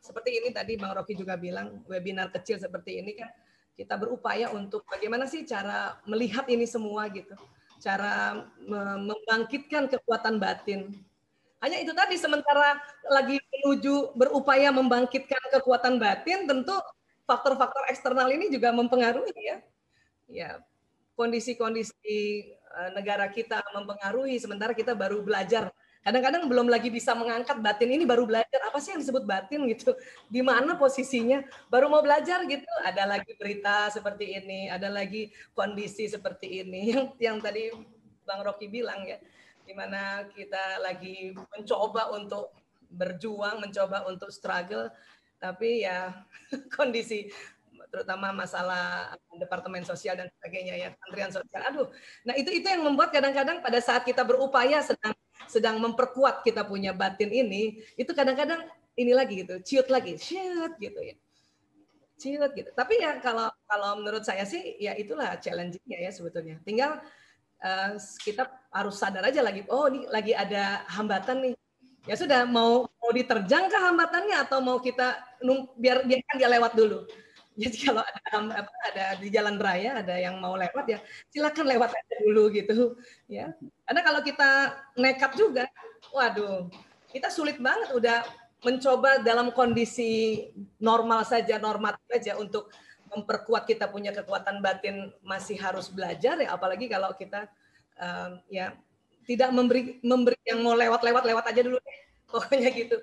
[0.01, 3.29] seperti ini tadi Bang Rocky juga bilang webinar kecil seperti ini kan
[3.73, 7.33] kita berupaya untuk bagaimana sih cara melihat ini semua gitu,
[7.81, 8.45] cara
[9.03, 10.93] membangkitkan kekuatan batin.
[11.63, 12.75] Hanya itu tadi sementara
[13.07, 16.75] lagi menuju berupaya membangkitkan kekuatan batin, tentu
[17.23, 19.57] faktor-faktor eksternal ini juga mempengaruhi ya.
[20.27, 20.51] Ya,
[21.15, 22.13] kondisi-kondisi
[22.53, 25.71] eh, negara kita mempengaruhi sementara kita baru belajar
[26.03, 29.65] kadang-kadang belum lagi bisa mengangkat batin ini baru belajar apa sih yang disebut batin?
[29.71, 29.95] gitu.
[30.27, 31.41] Di mana posisinya?
[31.71, 32.67] Baru mau belajar gitu.
[32.83, 36.81] Ada lagi berita seperti ini ada lagi kondisi seperti ini.
[36.93, 37.71] Yang yang tadi
[38.23, 39.19] bang Rocky bilang ya
[39.63, 42.51] di mana kita lagi mencoba untuk
[42.91, 44.91] berjuang mencoba untuk struggle
[45.39, 46.11] tapi ya
[46.77, 47.31] kondisi
[47.93, 51.61] terutama masalah departemen sosial dan sebagainya ya antrian sosial.
[51.69, 51.87] Aduh.
[52.25, 55.13] Nah itu itu yang membuat kadang-kadang pada saat kita berupaya sedang
[55.47, 60.99] sedang memperkuat kita punya batin ini, itu kadang-kadang ini lagi gitu, ciut lagi, ciut gitu
[61.01, 61.15] ya.
[62.17, 62.69] Ciut gitu.
[62.77, 66.61] Tapi ya kalau kalau menurut saya sih ya itulah challenge-nya ya sebetulnya.
[66.61, 67.01] Tinggal
[67.59, 71.53] uh, kita harus sadar aja lagi, oh ini lagi ada hambatan nih.
[72.03, 75.19] Ya sudah mau mau diterjang ke hambatannya atau mau kita
[75.79, 77.07] biar biarkan dia lewat dulu.
[77.61, 82.15] Jadi kalau ada, ada di jalan raya ada yang mau lewat ya silakan lewat aja
[82.25, 82.97] dulu gitu
[83.29, 83.53] ya.
[83.85, 84.49] Karena kalau kita
[84.97, 85.65] nekat juga,
[86.09, 86.65] waduh,
[87.13, 88.25] kita sulit banget udah
[88.63, 90.41] mencoba dalam kondisi
[90.81, 92.73] normal saja, normatif saja untuk
[93.13, 97.45] memperkuat kita punya kekuatan batin masih harus belajar ya apalagi kalau kita
[98.01, 98.73] um, ya
[99.29, 101.99] tidak memberi memberi yang mau lewat-lewat lewat aja dulu deh.
[102.33, 102.97] Pokoknya gitu.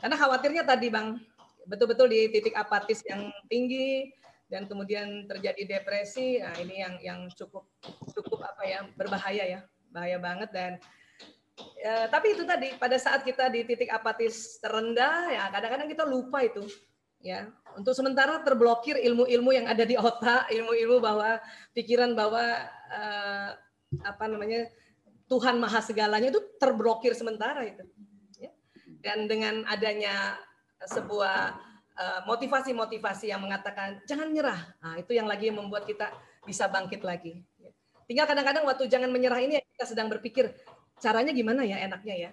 [0.00, 1.20] Karena khawatirnya tadi Bang,
[1.66, 4.12] betul-betul di titik apatis yang tinggi
[4.50, 6.42] dan kemudian terjadi depresi.
[6.42, 7.70] Nah ini yang yang cukup
[8.10, 9.60] cukup apa ya berbahaya ya
[9.94, 10.50] bahaya banget.
[10.50, 10.72] Dan
[11.78, 16.42] ya, tapi itu tadi pada saat kita di titik apatis terendah ya kadang-kadang kita lupa
[16.42, 16.66] itu
[17.22, 17.46] ya.
[17.78, 21.38] Untuk sementara terblokir ilmu-ilmu yang ada di otak ilmu-ilmu bahwa
[21.70, 22.42] pikiran bahwa
[22.90, 23.54] uh,
[24.02, 24.66] apa namanya
[25.30, 27.86] Tuhan maha segalanya itu terblokir sementara itu
[28.42, 28.50] ya.
[28.98, 30.34] dan dengan adanya
[30.86, 31.36] sebuah
[31.96, 34.60] eh, motivasi-motivasi yang mengatakan jangan nyerah.
[34.80, 36.08] Nah, itu yang lagi membuat kita
[36.44, 37.44] bisa bangkit lagi.
[38.08, 40.50] Tinggal kadang-kadang waktu jangan menyerah ini kita sedang berpikir
[40.98, 42.30] caranya gimana ya enaknya ya.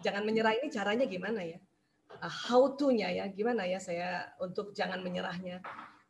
[0.00, 1.58] Jangan menyerah ini caranya gimana ya.
[2.20, 5.60] Ah, how to-nya ya, gimana ya saya untuk jangan menyerahnya.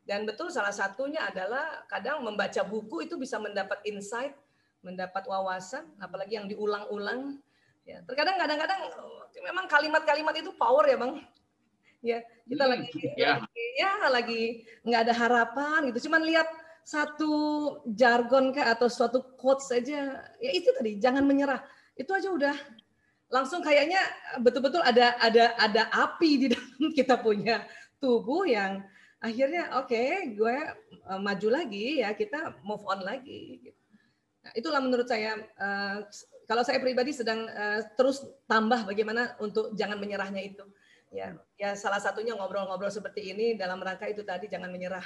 [0.07, 4.35] Dan betul salah satunya adalah kadang membaca buku itu bisa mendapat insight,
[4.81, 7.39] mendapat wawasan, apalagi yang diulang-ulang.
[7.85, 8.81] Ya, terkadang kadang-kadang
[9.39, 11.19] memang kalimat-kalimat itu power ya bang
[12.01, 13.33] ya kita hmm, lagi ya.
[13.41, 14.43] lagi ya lagi
[14.89, 16.49] nggak ada harapan gitu cuman lihat
[16.81, 17.33] satu
[17.93, 21.61] jargon kah atau suatu quotes saja ya itu tadi jangan menyerah
[21.95, 22.57] itu aja udah
[23.31, 24.01] langsung kayaknya
[24.43, 27.63] betul-betul ada ada ada api di dalam kita punya
[28.01, 28.81] tubuh yang
[29.21, 30.57] akhirnya oke okay, gue
[31.07, 33.77] uh, maju lagi ya kita move on lagi gitu.
[34.41, 36.01] nah, itulah menurut saya uh,
[36.49, 40.65] kalau saya pribadi sedang uh, terus tambah bagaimana untuk jangan menyerahnya itu
[41.11, 41.37] ya.
[41.59, 45.05] Ya salah satunya ngobrol-ngobrol seperti ini dalam rangka itu tadi jangan menyerah.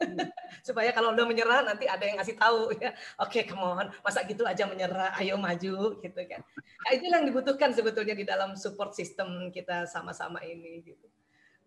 [0.00, 0.16] Hmm.
[0.68, 2.92] supaya kalau udah menyerah nanti ada yang ngasih tahu ya.
[3.20, 6.40] Oke okay, come on masa gitu aja menyerah ayo maju gitu kan.
[6.56, 11.06] Nah, itu yang dibutuhkan sebetulnya di dalam support system kita sama-sama ini gitu.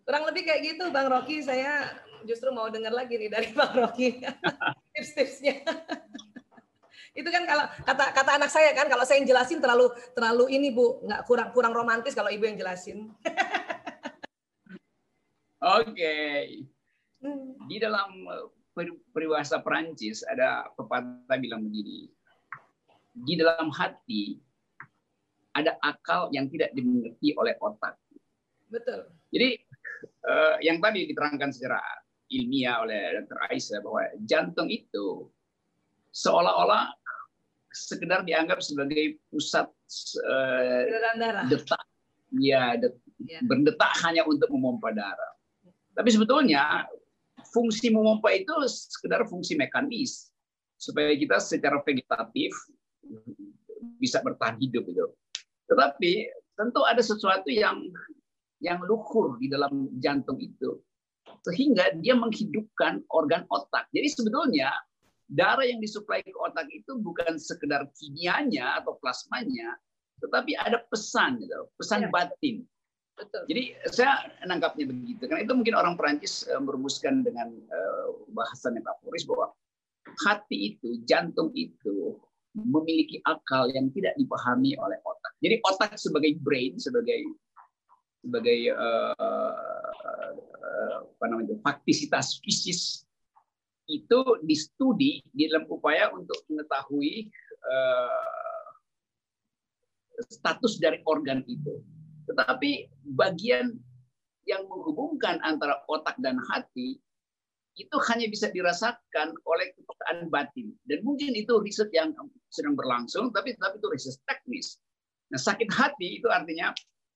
[0.04, 1.42] Kurang lebih kayak gitu bang Rocky.
[1.42, 1.94] Saya
[2.26, 4.22] justru mau dengar lagi nih dari bang Rocky.
[4.94, 5.62] Tips-tipsnya
[7.14, 9.86] itu kan kalau kata kata anak saya kan kalau saya yang jelasin terlalu
[10.18, 13.14] terlalu ini bu nggak kurang kurang romantis kalau ibu yang jelasin
[15.64, 16.16] Oke.
[17.24, 17.56] Hmm.
[17.72, 18.52] Di dalam uh,
[19.16, 22.12] peribahasa Perancis ada pepatah bilang begini.
[23.16, 24.36] Di dalam hati
[25.56, 27.96] ada akal yang tidak dimengerti oleh otak.
[28.68, 29.08] Betul.
[29.32, 29.56] Jadi
[30.28, 31.80] uh, yang tadi diterangkan secara
[32.28, 33.38] ilmiah oleh Dr.
[33.48, 35.30] Aisyah bahwa jantung itu
[36.12, 36.92] seolah-olah
[37.74, 39.66] sekedar dianggap sebagai pusat
[40.22, 40.82] uh,
[41.50, 41.82] detak,
[42.38, 42.94] ya, det,
[43.26, 45.34] ya, berdetak hanya untuk memompa darah.
[45.94, 46.86] Tapi sebetulnya
[47.50, 50.30] fungsi memompa itu sekedar fungsi mekanis
[50.78, 52.54] supaya kita secara vegetatif
[53.98, 55.06] bisa bertahan hidup itu.
[55.66, 56.12] Tetapi
[56.54, 57.90] tentu ada sesuatu yang
[58.62, 60.78] yang luhur di dalam jantung itu
[61.44, 63.84] sehingga dia menghidupkan organ otak.
[63.92, 64.72] Jadi sebetulnya
[65.30, 69.76] darah yang disuplai ke otak itu bukan sekedar kimianya atau plasmanya,
[70.20, 72.10] tetapi ada pesan gitu, pesan ya.
[72.12, 72.64] batin
[73.14, 73.42] Betul.
[73.46, 73.62] Jadi
[73.94, 75.22] saya nangkapnya begitu.
[75.30, 79.54] Karena itu mungkin orang Perancis uh, merumuskan dengan uh, bahasa metaforis bahwa
[80.26, 82.18] hati itu, jantung itu
[82.54, 85.32] memiliki akal yang tidak dipahami oleh otak.
[85.42, 87.22] Jadi otak sebagai brain, sebagai
[88.24, 89.14] sebagai uh,
[89.94, 93.03] uh, apa namanya faktisitas fisis
[93.88, 97.28] itu distudi di dalam upaya untuk mengetahui
[97.68, 98.70] uh,
[100.30, 101.82] status dari organ itu.
[102.30, 103.76] Tetapi bagian
[104.48, 107.00] yang menghubungkan antara otak dan hati
[107.74, 110.70] itu hanya bisa dirasakan oleh kepekaan batin.
[110.86, 112.14] Dan mungkin itu riset yang
[112.54, 114.78] sedang berlangsung, tapi tapi itu riset teknis.
[115.34, 116.70] Nah, sakit hati itu artinya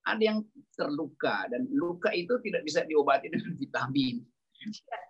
[0.09, 0.43] ada yang
[0.75, 4.25] terluka dan luka itu tidak bisa diobati dengan vitamin.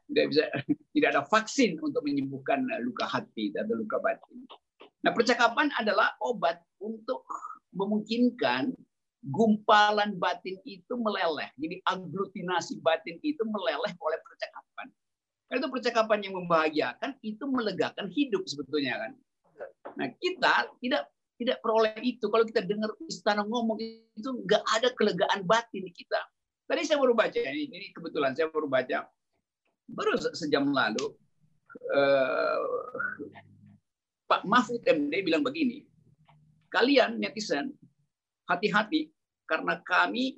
[0.08, 0.44] Tidak bisa
[0.94, 4.44] tidak ada vaksin untuk menyembuhkan luka hati atau luka batin.
[5.06, 7.22] Nah, percakapan adalah obat untuk
[7.70, 8.74] memungkinkan
[9.28, 11.50] gumpalan batin itu meleleh.
[11.58, 14.86] Jadi aglutinasi batin itu meleleh oleh percakapan.
[15.48, 19.12] Karena itu percakapan yang membahagiakan itu melegakan hidup sebetulnya kan.
[19.96, 21.02] Nah kita tidak
[21.38, 22.26] tidak peroleh itu.
[22.28, 26.20] Kalau kita dengar istana ngomong itu nggak ada kelegaan batin di kita.
[26.68, 29.08] Tadi saya baru baca ini, ini kebetulan saya baru baca
[29.88, 31.16] baru sejam lalu
[31.96, 32.62] eh,
[34.28, 35.88] Pak Mahfud MD bilang begini,
[36.68, 37.72] kalian netizen
[38.44, 39.08] hati-hati
[39.48, 40.36] karena kami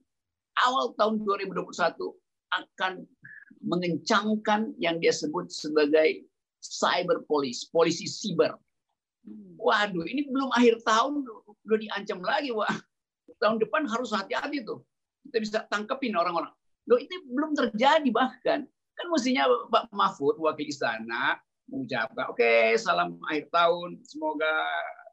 [0.62, 1.74] awal tahun 2021
[2.54, 2.92] akan
[3.60, 6.22] mengencangkan yang dia sebut sebagai
[6.62, 8.54] cyber police, polisi siber.
[9.60, 11.26] Waduh, ini belum akhir tahun
[11.66, 12.72] udah diancam lagi, wah.
[13.40, 14.80] Tahun depan harus hati-hati tuh.
[15.28, 16.52] Kita bisa tangkepin orang-orang.
[16.88, 18.64] Loh, itu belum terjadi bahkan.
[18.98, 21.38] Kan mestinya Pak Mahfud, wakil istana,
[21.70, 24.50] mengucapkan, oke, okay, salam akhir tahun, semoga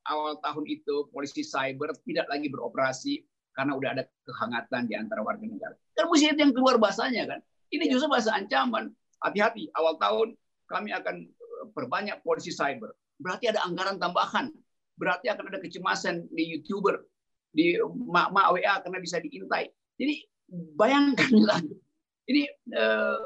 [0.09, 3.21] awal tahun itu polisi cyber tidak lagi beroperasi
[3.53, 5.75] karena udah ada kehangatan di antara warga negara.
[5.97, 7.39] Kan mesti itu yang keluar bahasanya kan.
[7.73, 7.91] Ini iya.
[7.97, 8.93] justru bahasa ancaman.
[9.17, 10.37] Hati-hati, awal tahun
[10.69, 12.93] kami akan eh, perbanyak polisi cyber.
[13.17, 14.53] Berarti ada anggaran tambahan.
[14.97, 17.01] Berarti akan ada kecemasan di YouTuber,
[17.53, 17.77] di
[18.09, 19.69] mak-mak WA karena bisa diintai.
[19.97, 20.21] Jadi
[20.77, 21.61] bayangkanlah,
[22.29, 23.17] ini uh,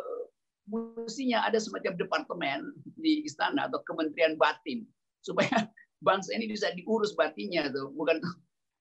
[0.71, 2.59] mestinya ada semacam departemen
[2.97, 4.87] di istana atau kementerian batin
[5.21, 5.51] supaya
[6.07, 8.17] bangsa ini bisa diurus batinnya tuh bukan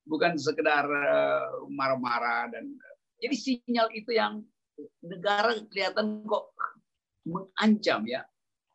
[0.09, 2.70] bukan sekedar eh, marah-marah dan
[3.20, 4.40] jadi sinyal itu yang
[5.05, 6.57] negara kelihatan kok
[7.29, 8.24] mengancam ya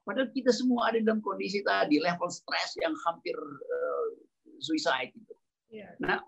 [0.06, 4.08] padahal kita semua ada dalam kondisi tadi level stres yang hampir uh,
[4.62, 5.34] suicide gitu.
[5.74, 5.98] Yeah.
[6.00, 6.22] Nah,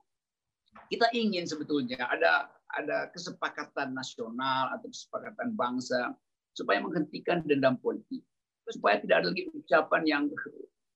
[0.89, 6.11] kita ingin sebetulnya ada ada kesepakatan nasional atau kesepakatan bangsa
[6.57, 8.25] supaya menghentikan dendam politik
[8.71, 10.23] supaya tidak ada lagi ucapan yang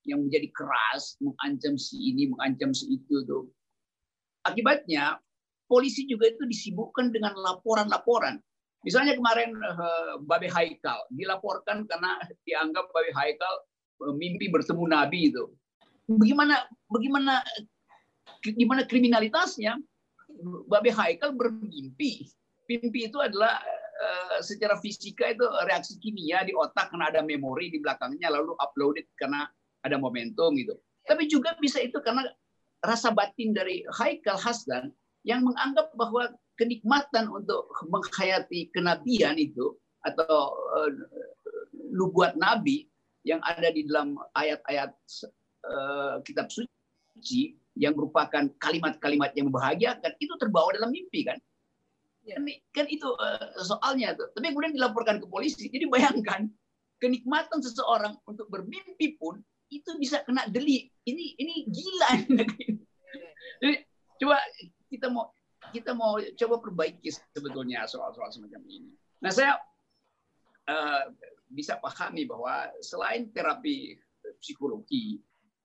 [0.09, 3.45] yang menjadi keras, mengancam si ini, mengancam si itu tuh.
[4.49, 5.21] Akibatnya
[5.69, 8.41] polisi juga itu disibukkan dengan laporan-laporan.
[8.81, 12.17] Misalnya kemarin uh, Babe Haikal dilaporkan karena
[12.49, 13.53] dianggap Babe Haikal
[14.09, 15.53] uh, mimpi bertemu Nabi itu.
[16.09, 17.45] Bagaimana bagaimana
[18.41, 19.77] gimana kriminalitasnya?
[20.65, 22.25] Babe Haikal bermimpi.
[22.65, 23.61] Mimpi itu adalah
[24.41, 29.45] secara fisika itu reaksi kimia di otak karena ada memori di belakangnya lalu uploaded karena
[29.85, 30.77] ada momentum gitu.
[31.05, 32.25] Tapi juga bisa itu karena
[32.81, 40.91] rasa batin dari Haikal Hasan yang menganggap bahwa kenikmatan untuk menghayati kenabian itu atau uh,
[41.93, 42.89] nubuat nabi
[43.21, 44.93] yang ada di dalam ayat-ayat
[45.65, 51.37] uh, kitab suci yang merupakan kalimat-kalimat yang membahagiakan itu terbawa dalam mimpi kan.
[52.21, 52.41] Kan,
[52.73, 56.45] kan itu uh, soalnya tuh tapi kemudian dilaporkan ke polisi jadi bayangkan
[57.01, 60.91] kenikmatan seseorang untuk bermimpi pun itu bisa kena delik.
[61.07, 62.11] Ini ini gila
[63.63, 63.75] Jadi,
[64.21, 64.37] coba
[64.91, 65.33] kita mau
[65.71, 68.91] kita mau coba perbaiki sebetulnya soal-soal semacam ini.
[69.23, 69.57] Nah saya
[70.69, 71.03] uh,
[71.49, 73.97] bisa pahami bahwa selain terapi
[74.37, 75.17] psikologi,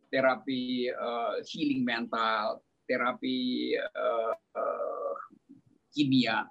[0.09, 5.06] terapi uh, healing mental, terapi uh, uh,
[5.97, 6.45] kimia,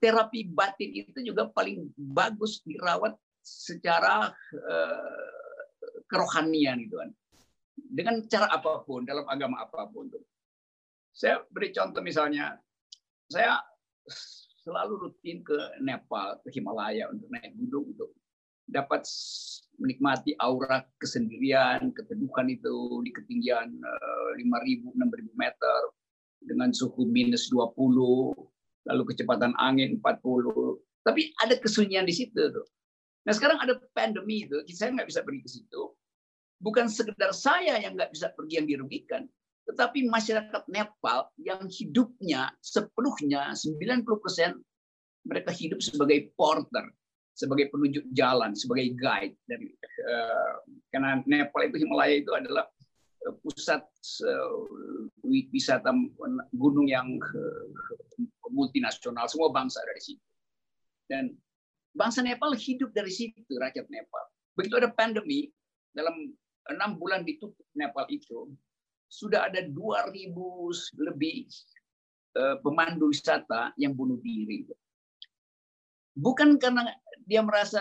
[0.00, 3.12] terapi batin itu juga paling bagus dirawat
[3.44, 5.72] secara uh,
[6.08, 7.10] kerohanian itu kan.
[7.76, 10.08] Dengan cara apa pun, dalam agama apa pun.
[10.08, 10.24] Tuh.
[11.12, 12.56] Saya beri contoh misalnya,
[13.28, 13.60] saya
[14.64, 18.10] selalu rutin ke Nepal, ke Himalaya untuk naik gunung untuk
[18.70, 19.04] dapat
[19.76, 23.68] menikmati aura kesendirian, keteduhan itu di ketinggian
[24.38, 25.80] 5.000, eh, 6.000 meter
[26.42, 28.32] dengan suhu minus 20,
[28.88, 30.78] lalu kecepatan angin 40.
[31.02, 32.66] Tapi ada kesunyian di situ tuh.
[33.26, 35.82] Nah sekarang ada pandemi itu, saya nggak bisa pergi ke situ
[36.62, 39.26] bukan sekedar saya yang nggak bisa pergi yang dirugikan,
[39.66, 44.06] tetapi masyarakat Nepal yang hidupnya sepenuhnya 90%
[45.26, 46.86] mereka hidup sebagai porter,
[47.34, 49.74] sebagai penunjuk jalan, sebagai guide dari
[50.06, 50.54] uh,
[50.94, 52.70] karena Nepal itu Himalaya itu adalah
[53.42, 53.82] pusat
[55.24, 55.90] wisata
[56.54, 57.18] gunung yang
[58.52, 60.26] multinasional, semua bangsa dari situ.
[61.08, 61.32] Dan
[61.96, 64.24] bangsa Nepal hidup dari situ, rakyat Nepal.
[64.58, 65.48] Begitu ada pandemi,
[65.96, 66.32] dalam
[66.70, 68.52] enam bulan ditutup Nepal itu
[69.12, 70.32] sudah ada 2000
[70.96, 71.44] lebih
[72.36, 74.64] uh, pemandu wisata yang bunuh diri.
[76.16, 76.92] Bukan karena
[77.24, 77.80] dia merasa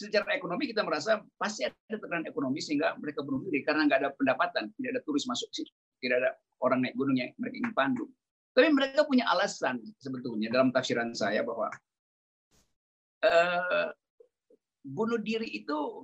[0.00, 4.10] secara ekonomi kita merasa pasti ada tekanan ekonomi sehingga mereka bunuh diri karena nggak ada
[4.16, 5.68] pendapatan, tidak ada turis masuk situ,
[6.00, 6.30] tidak ada
[6.64, 8.04] orang naik gunung yang mereka ingin pandu.
[8.56, 11.68] Tapi mereka punya alasan sebetulnya dalam tafsiran saya bahwa
[13.28, 13.88] uh,
[14.82, 16.02] bunuh diri itu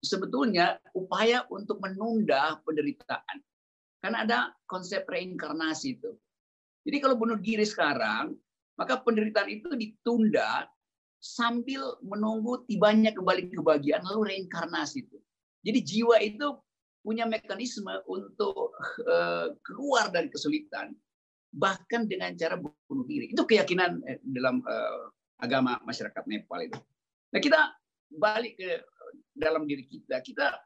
[0.00, 3.38] sebetulnya upaya untuk menunda penderitaan.
[4.02, 6.10] Karena ada konsep reinkarnasi itu.
[6.82, 8.34] Jadi kalau bunuh diri sekarang,
[8.74, 10.66] maka penderitaan itu ditunda
[11.22, 15.18] sambil menunggu tibanya kembali kebahagiaan lalu reinkarnasi itu.
[15.62, 16.58] Jadi jiwa itu
[17.06, 18.74] punya mekanisme untuk
[19.06, 20.90] uh, keluar dari kesulitan
[21.54, 23.30] bahkan dengan cara bunuh diri.
[23.30, 26.80] Itu keyakinan eh, dalam uh, agama masyarakat Nepal itu.
[27.30, 27.60] Nah, kita
[28.18, 28.82] balik ke
[29.36, 30.18] dalam diri kita.
[30.24, 30.58] Kita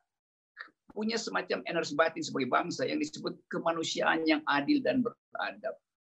[0.97, 5.75] punya semacam energi batin sebagai bangsa yang disebut kemanusiaan yang adil dan beradab.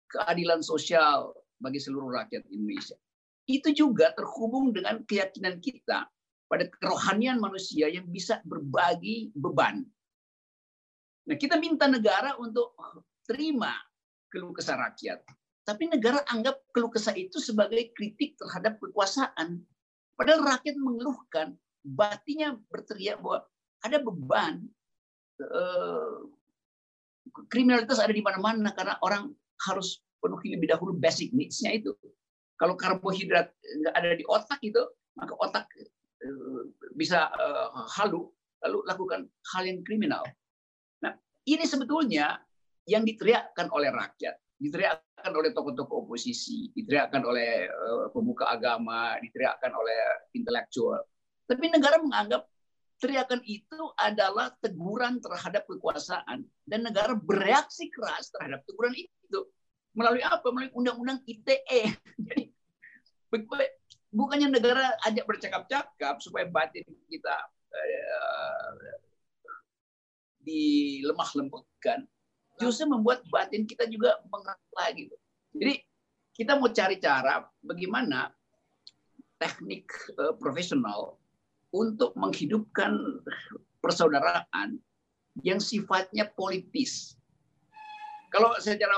[0.08, 2.96] Keadilan sosial bagi seluruh rakyat Indonesia.
[3.58, 6.06] Itu juga terhubung dengan keyakinan kita
[6.50, 9.82] pada kerohanian manusia yang bisa berbagi beban.
[11.26, 12.74] Nah, kita minta negara untuk
[13.26, 13.70] terima
[14.30, 15.22] keluh kesah rakyat.
[15.62, 19.62] Tapi negara anggap keluh kesah itu sebagai kritik terhadap kekuasaan.
[20.18, 21.54] Padahal rakyat mengeluhkan,
[21.86, 23.46] batinya berteriak bahwa
[23.86, 24.66] ada beban
[25.38, 26.18] eh,
[27.46, 29.30] kriminalitas ada di mana-mana karena orang
[29.70, 31.94] harus penuhi lebih dahulu basic needs-nya itu.
[32.60, 34.84] Kalau karbohidrat nggak ada di otak itu,
[35.16, 35.88] maka otak eh,
[36.92, 38.28] bisa eh, halu,
[38.60, 39.24] lalu lakukan
[39.56, 40.20] hal yang kriminal.
[41.00, 41.16] Nah,
[41.48, 42.36] ini sebetulnya
[42.84, 50.28] yang diteriakkan oleh rakyat, diteriakkan oleh tokoh-tokoh oposisi, diteriakkan oleh eh, pemuka agama, diteriakkan oleh
[50.36, 51.00] intelektual.
[51.48, 52.44] Tapi negara menganggap
[53.00, 59.40] teriakan itu adalah teguran terhadap kekuasaan dan negara bereaksi keras terhadap teguran itu
[59.94, 60.46] melalui apa?
[60.50, 61.94] Melalui undang-undang ITE.
[62.26, 62.42] Jadi
[64.10, 67.36] bukannya negara ajak bercakap-cakap supaya batin kita
[67.70, 68.70] uh,
[70.42, 72.08] dilemah lembutkan,
[72.58, 75.06] justru membuat batin kita juga mengerat lagi.
[75.54, 75.74] Jadi
[76.34, 78.32] kita mau cari cara bagaimana
[79.38, 79.88] teknik
[80.18, 81.20] uh, profesional
[81.70, 83.22] untuk menghidupkan
[83.78, 84.82] persaudaraan
[85.46, 87.14] yang sifatnya politis.
[88.30, 88.94] Kalau secara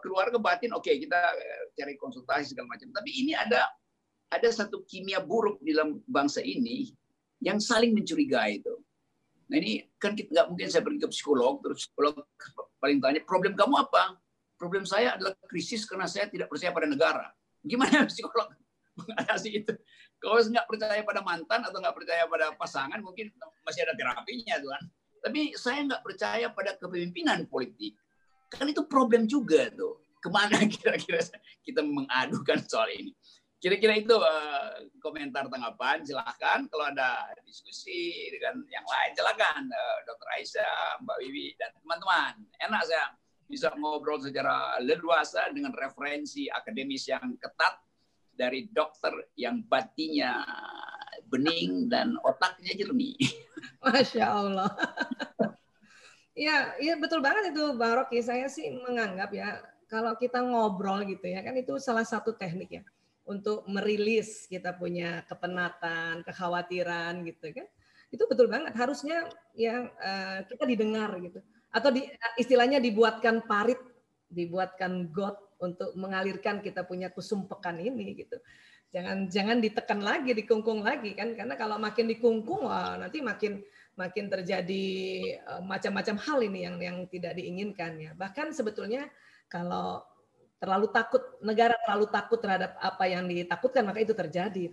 [0.00, 2.88] keluarga batin, oke okay, kita eh, cari konsultasi segala macam.
[2.96, 3.68] Tapi ini ada
[4.32, 6.88] ada satu kimia buruk di dalam bangsa ini
[7.44, 8.74] yang saling mencurigai itu.
[9.52, 12.24] Nah ini kan kita nggak mungkin saya pergi ke psikolog terus psikolog
[12.80, 14.16] paling tanya problem kamu apa?
[14.56, 17.26] Problem saya adalah krisis karena saya tidak percaya pada negara.
[17.60, 18.48] Gimana psikolog
[18.96, 19.76] mengatasi itu?
[20.24, 23.28] Kalau nggak percaya pada mantan atau nggak percaya pada pasangan, mungkin
[23.60, 24.82] masih ada terapinya, tuan.
[25.20, 27.92] Tapi saya nggak percaya pada kepemimpinan politik.
[28.54, 30.00] Kan itu problem juga tuh.
[30.22, 31.20] Ke mana kira-kira
[31.60, 33.12] kita mengadukan soal ini?
[33.60, 36.04] Kira-kira itu uh, komentar tanggapan.
[36.04, 39.62] Silahkan kalau ada diskusi dengan yang lain, silahkan.
[39.64, 40.28] Uh, Dr.
[40.36, 42.34] Aisyah, Mbak Wiwi, dan teman-teman.
[42.60, 43.04] Enak saya
[43.48, 47.80] bisa ngobrol secara leluasa dengan referensi akademis yang ketat
[48.34, 50.42] dari dokter yang batinya
[51.30, 53.16] bening dan otaknya jernih.
[53.84, 54.70] Masya Allah.
[56.34, 58.20] ya, ya betul banget itu Bang Rocky.
[58.20, 62.82] Saya sih menganggap ya kalau kita ngobrol gitu ya kan itu salah satu teknik ya
[63.24, 67.66] untuk merilis kita punya kepenatan, kekhawatiran gitu kan.
[68.12, 68.76] Itu betul banget.
[68.76, 69.26] Harusnya
[69.56, 69.88] ya
[70.44, 71.40] kita didengar gitu.
[71.74, 72.06] Atau di,
[72.38, 73.80] istilahnya dibuatkan parit,
[74.30, 78.36] dibuatkan got untuk mengalirkan kita punya kusumpekan ini gitu.
[78.94, 83.58] Jangan jangan ditekan lagi, dikungkung lagi kan karena kalau makin dikungkung wah nanti makin
[83.94, 84.86] makin terjadi
[85.38, 88.10] eh, macam-macam hal ini yang yang tidak diinginkan ya.
[88.14, 89.06] Bahkan sebetulnya
[89.46, 90.02] kalau
[90.58, 94.72] terlalu takut negara terlalu takut terhadap apa yang ditakutkan maka itu terjadi.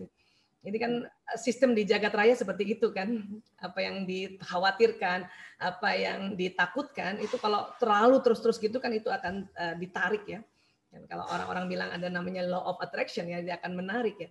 [0.62, 1.10] Ini kan
[1.42, 3.26] sistem di jagat raya seperti itu kan.
[3.58, 5.26] Apa yang dikhawatirkan,
[5.58, 10.46] apa yang ditakutkan itu kalau terlalu terus-terus gitu kan itu akan uh, ditarik ya.
[10.94, 14.30] Dan kalau orang-orang bilang ada namanya law of attraction ya dia akan menarik ya.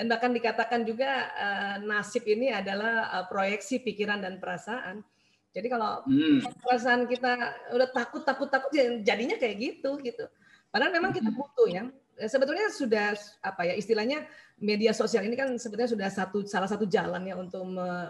[0.00, 5.04] Dan bahkan dikatakan juga uh, nasib ini adalah uh, proyeksi pikiran dan perasaan.
[5.52, 6.40] Jadi kalau hmm.
[6.64, 7.36] perasaan kita
[7.76, 10.24] udah takut takut takut ya jadinya kayak gitu gitu.
[10.72, 11.36] Padahal memang kita hmm.
[11.36, 11.84] butuh ya.
[12.16, 13.12] Sebetulnya sudah
[13.44, 14.24] apa ya istilahnya
[14.56, 17.60] media sosial ini kan sebetulnya sudah satu salah satu jalan ya untuk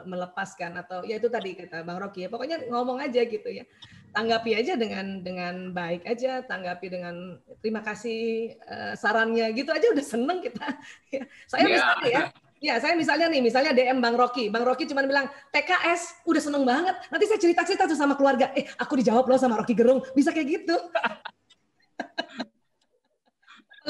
[0.07, 3.66] melepaskan atau ya itu tadi kata Bang Rocky ya pokoknya ngomong aja gitu ya
[4.11, 10.05] tanggapi aja dengan dengan baik aja, tanggapi dengan terima kasih uh, sarannya gitu aja udah
[10.05, 10.67] seneng kita.
[11.11, 11.75] Ya, saya yeah.
[11.75, 12.23] misalnya ya,
[12.63, 16.63] ya saya misalnya nih, misalnya DM Bang Rocky, Bang Rocky cuma bilang TKS udah seneng
[16.63, 16.95] banget.
[17.11, 20.63] Nanti saya cerita-cerita tuh sama keluarga, eh aku dijawab loh sama Rocky Gerung, bisa kayak
[20.63, 20.77] gitu.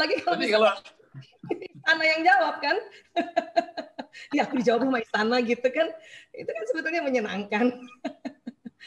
[0.00, 0.72] Lagi kalau, kalau
[1.50, 2.76] istana yang jawab kan,
[4.36, 5.92] ya aku dijawab sama istana gitu kan,
[6.32, 7.66] itu kan sebetulnya menyenangkan.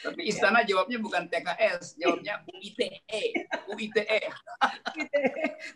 [0.02, 3.04] Tapi istana jawabnya bukan TKS, jawabnya UITE.
[3.70, 4.06] UITE.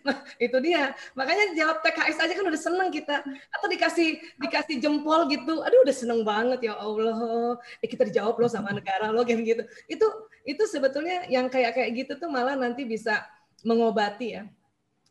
[0.07, 0.97] nah, itu dia.
[1.15, 3.23] Makanya jawab TKS aja kan udah seneng kita.
[3.55, 5.63] Atau dikasih dikasih jempol gitu.
[5.63, 7.61] Aduh udah seneng banget ya Allah.
[7.79, 9.63] Eh kita dijawab loh sama negara loh kayak gitu.
[9.87, 10.07] Itu
[10.43, 13.23] itu sebetulnya yang kayak kayak gitu tuh malah nanti bisa
[13.63, 14.43] mengobati ya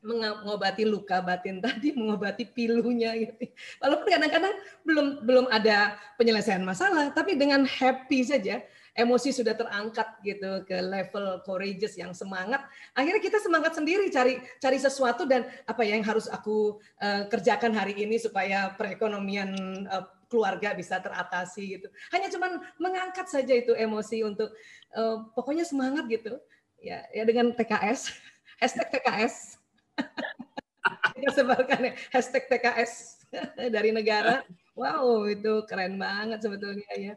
[0.08, 3.50] mengobati luka batin tadi, mengobati pilunya gitu.
[3.82, 4.56] Walaupun kadang-kadang
[4.86, 8.62] belum belum ada penyelesaian masalah, tapi dengan happy saja
[8.98, 12.66] emosi sudah terangkat gitu ke level courageous yang semangat.
[12.98, 17.78] Akhirnya kita semangat sendiri cari cari sesuatu dan apa ya yang harus aku uh, kerjakan
[17.78, 19.54] hari ini supaya perekonomian
[19.86, 21.88] uh, keluarga bisa teratasi gitu.
[22.10, 24.50] Hanya cuman mengangkat saja itu emosi untuk
[24.98, 26.42] uh, pokoknya semangat gitu.
[26.82, 28.10] Ya ya dengan TKS
[28.62, 29.62] hashtag TKS
[31.18, 31.94] kita sebarkan ya.
[32.14, 32.94] Hashtag TKS
[33.76, 34.46] dari negara.
[34.78, 37.14] Wow, itu keren banget sebetulnya ya.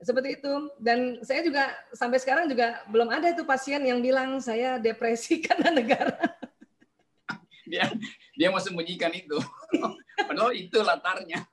[0.00, 0.52] Seperti itu.
[0.80, 5.68] Dan saya juga sampai sekarang juga belum ada itu pasien yang bilang saya depresi karena
[5.72, 6.16] negara.
[7.68, 7.86] Dia
[8.34, 9.36] dia mau sembunyikan itu.
[10.28, 11.44] Padahal itu latarnya.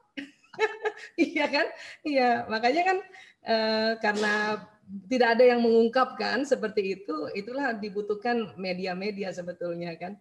[1.20, 1.68] iya kan?
[2.02, 2.98] Iya, makanya kan
[3.46, 4.34] eh, karena
[5.12, 10.16] tidak ada yang mengungkapkan seperti itu, itulah dibutuhkan media-media sebetulnya kan.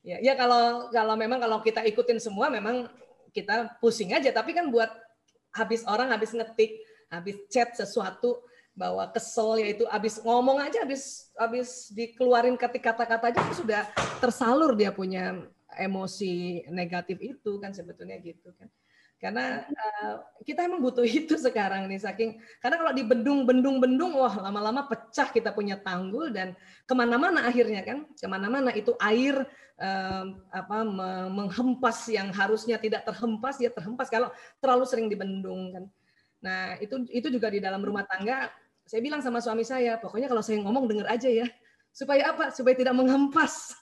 [0.00, 2.88] Ya, ya kalau kalau memang kalau kita ikutin semua memang
[3.32, 4.92] kita pusing aja, tapi kan buat
[5.50, 8.40] habis orang habis ngetik, habis chat sesuatu
[8.72, 13.82] bahwa kesel yaitu habis ngomong aja habis habis dikeluarin ketik kata-kata aja sudah
[14.22, 15.42] tersalur dia punya
[15.76, 18.70] emosi negatif itu kan sebetulnya gitu kan.
[19.20, 24.88] Karena uh, kita emang butuh itu sekarang nih saking karena kalau di bendung-bendung-bendung wah lama-lama
[24.88, 26.56] pecah kita punya tanggul dan
[26.88, 29.44] ke mana-mana akhirnya kan ke mana-mana itu air
[29.76, 30.78] um, apa
[31.28, 35.84] menghempas yang harusnya tidak terhempas dia terhempas kalau terlalu sering dibendung kan
[36.40, 38.48] nah itu itu juga di dalam rumah tangga
[38.88, 41.46] saya bilang sama suami saya pokoknya kalau saya ngomong dengar aja ya.
[41.90, 42.54] Supaya apa?
[42.54, 43.74] Supaya tidak menghempas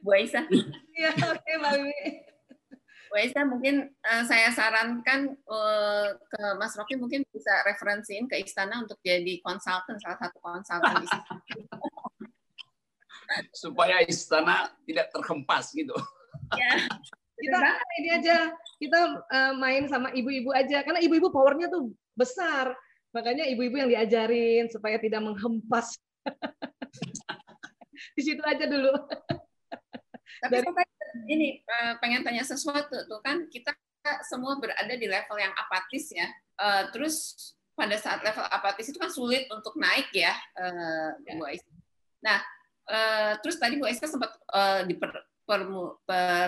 [0.00, 0.44] Bu Aisyah.
[0.96, 1.72] Iya, oke Mbak
[3.10, 8.86] Bu Aisyah, mungkin uh, saya sarankan uh, ke Mas Rocky mungkin bisa referensiin ke Istana
[8.86, 11.04] untuk jadi konsultan, salah satu konsultan
[13.50, 15.96] Supaya Istana tidak terhempas gitu.
[16.58, 16.72] Ya.
[17.40, 17.58] Kita
[17.96, 18.36] ini aja,
[18.76, 22.76] kita uh, main sama ibu-ibu aja, karena ibu-ibu powernya tuh besar.
[23.10, 25.98] Makanya ibu-ibu yang diajarin supaya tidak menghempas.
[28.16, 28.92] Di situ aja dulu.
[30.40, 30.68] Tapi Dari...
[31.28, 33.76] ini eh, pengen tanya sesuatu tuh kan kita
[34.24, 36.24] semua berada di level yang apatis ya.
[36.56, 37.36] Eh, terus
[37.76, 41.32] pada saat level apatis itu kan sulit untuk naik ya, eh, ya.
[41.36, 41.76] Bu Aisyah.
[42.20, 42.40] Nah,
[43.40, 44.32] terus tadi Bu Aisyah sempat
[44.84, 44.94] di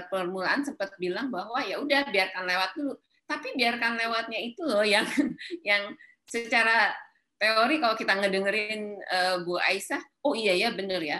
[0.07, 2.95] permulaan sempat bilang bahwa ya udah biarkan lewat dulu.
[3.27, 5.05] Tapi biarkan lewatnya itu loh yang
[5.69, 5.95] yang
[6.29, 6.95] secara
[7.43, 9.03] teori kalau kita ngedengerin
[9.43, 11.19] Bu Aisyah, oh iya ya bener ya.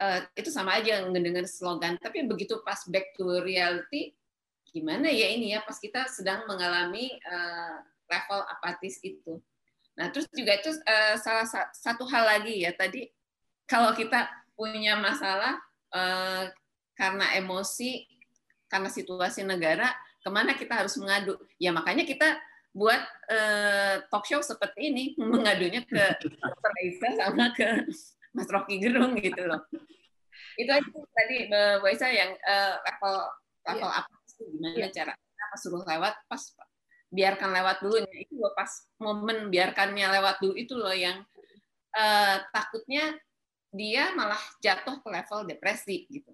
[0.00, 2.00] Uh, itu sama aja ngedenger slogan.
[2.00, 4.16] Tapi begitu pas back to reality
[4.70, 9.42] gimana ya ini ya pas kita sedang mengalami uh, level apatis itu.
[9.98, 13.10] Nah terus juga itu uh, salah satu hal lagi ya tadi
[13.66, 15.58] kalau kita punya masalah
[15.94, 16.50] uh,
[17.00, 18.04] karena emosi
[18.68, 19.88] karena situasi negara
[20.20, 22.36] ke mana kita harus mengadu ya makanya kita
[22.70, 26.72] buat uh, talk show seperti ini mengadunya ke Dr.
[26.84, 27.88] Aisyah sama ke
[28.36, 29.64] Mas Rocky Gerung gitu loh.
[30.54, 33.16] Itu aja tadi Bu Aisyah yang uh, level
[33.66, 34.00] level yeah.
[34.04, 34.92] apa sih gimana yeah.
[34.92, 36.42] cara apa suruh lewat pas
[37.10, 38.70] biarkan lewat dulu itu loh pas
[39.02, 41.26] momen biarkannya lewat dulu itu loh yang
[41.98, 43.18] uh, takutnya
[43.74, 46.30] dia malah jatuh ke level depresi gitu.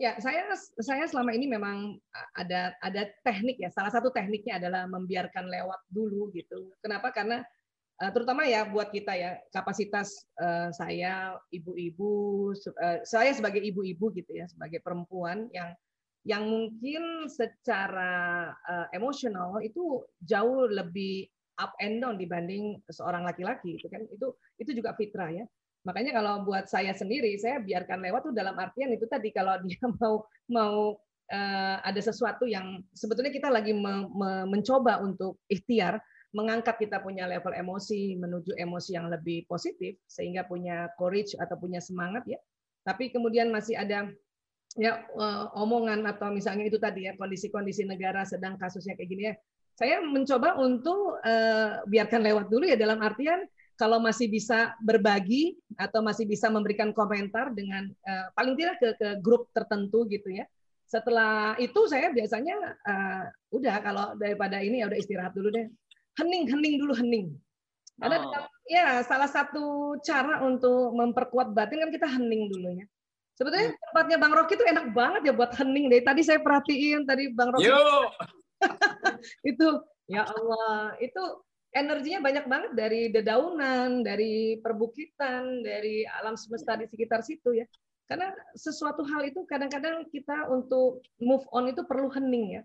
[0.00, 0.42] Ya, ya saya
[0.80, 2.00] saya selama ini memang
[2.32, 3.68] ada ada teknik ya.
[3.68, 6.72] Salah satu tekniknya adalah membiarkan lewat dulu gitu.
[6.80, 7.12] Kenapa?
[7.12, 7.44] Karena
[8.00, 14.40] Eh, terutama ya buat kita ya kapasitas uh, saya ibu-ibu uh, saya sebagai ibu-ibu gitu
[14.40, 15.76] ya sebagai perempuan yang
[16.24, 18.52] yang mungkin secara
[18.96, 21.28] emosional itu jauh lebih
[21.60, 25.44] up and down dibanding seorang laki-laki itu kan itu itu juga fitrah ya
[25.86, 29.80] makanya kalau buat saya sendiri saya biarkan lewat tuh dalam artian itu tadi kalau dia
[30.00, 30.76] mau mau
[31.30, 37.26] uh, ada sesuatu yang sebetulnya kita lagi me, me, mencoba untuk ikhtiar mengangkat kita punya
[37.26, 42.38] level emosi menuju emosi yang lebih positif sehingga punya courage atau punya semangat ya.
[42.86, 44.06] Tapi kemudian masih ada
[44.78, 49.34] ya eh, omongan atau misalnya itu tadi ya kondisi-kondisi negara sedang kasusnya kayak gini ya.
[49.70, 53.48] Saya mencoba untuk uh, biarkan lewat dulu ya dalam artian
[53.80, 59.08] kalau masih bisa berbagi atau masih bisa memberikan komentar dengan uh, paling tidak ke, ke
[59.24, 60.44] grup tertentu gitu ya.
[60.84, 63.24] Setelah itu saya biasanya uh,
[63.56, 65.64] udah kalau daripada ini ya udah istirahat dulu deh
[66.20, 67.32] hening, hening dulu hening.
[68.00, 68.48] Karena oh.
[68.68, 72.86] ya salah satu cara untuk memperkuat batin kan kita hening dulunya.
[73.36, 73.80] Sebetulnya hmm.
[73.88, 76.04] tempatnya Bang Rocky itu enak banget ya buat hening deh.
[76.04, 77.68] Tadi saya perhatiin tadi Bang Rocky.
[79.50, 79.66] itu
[80.12, 81.22] ya Allah, itu
[81.70, 87.66] energinya banyak banget dari dedaunan, dari perbukitan, dari alam semesta di sekitar situ ya.
[88.10, 92.62] Karena sesuatu hal itu kadang-kadang kita untuk move on itu perlu hening ya.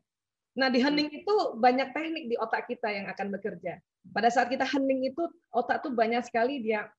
[0.57, 3.77] Nah, di hening itu banyak teknik di otak kita yang akan bekerja.
[4.09, 5.21] Pada saat kita hening itu
[5.53, 6.89] otak tuh banyak sekali dia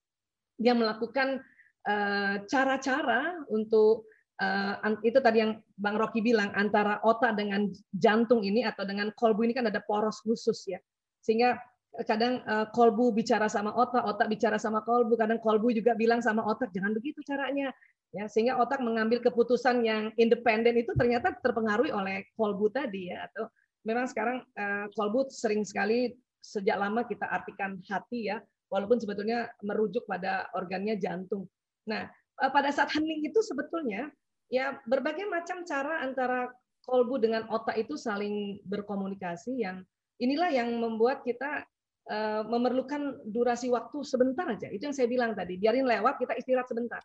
[0.57, 1.43] dia melakukan
[1.85, 4.09] eh, cara-cara uh, untuk
[4.41, 9.45] uh, itu tadi yang Bang Rocky bilang antara otak dengan jantung ini atau dengan kolbu
[9.45, 10.81] ini kan ada poros khusus ya.
[11.21, 11.61] Sehingga
[12.05, 16.45] kadang uh, kolbu bicara sama otak, otak bicara sama kolbu, kadang kolbu juga bilang sama
[16.45, 17.73] otak jangan begitu caranya.
[18.15, 23.51] Ya, sehingga otak mengambil keputusan yang independen itu ternyata terpengaruhi oleh kolbu tadi ya atau
[23.85, 28.41] memang sekarang uh, kolbu sering sekali sejak lama kita artikan hati ya,
[28.73, 31.45] walaupun sebetulnya merujuk pada organnya jantung.
[31.89, 32.09] Nah,
[32.41, 34.09] uh, pada saat hening itu sebetulnya
[34.47, 36.49] ya berbagai macam cara antara
[36.87, 39.83] kolbu dengan otak itu saling berkomunikasi yang
[40.23, 41.67] inilah yang membuat kita
[42.47, 44.71] memerlukan durasi waktu sebentar aja.
[44.71, 47.03] Itu yang saya bilang tadi, biarin lewat, kita istirahat sebentar.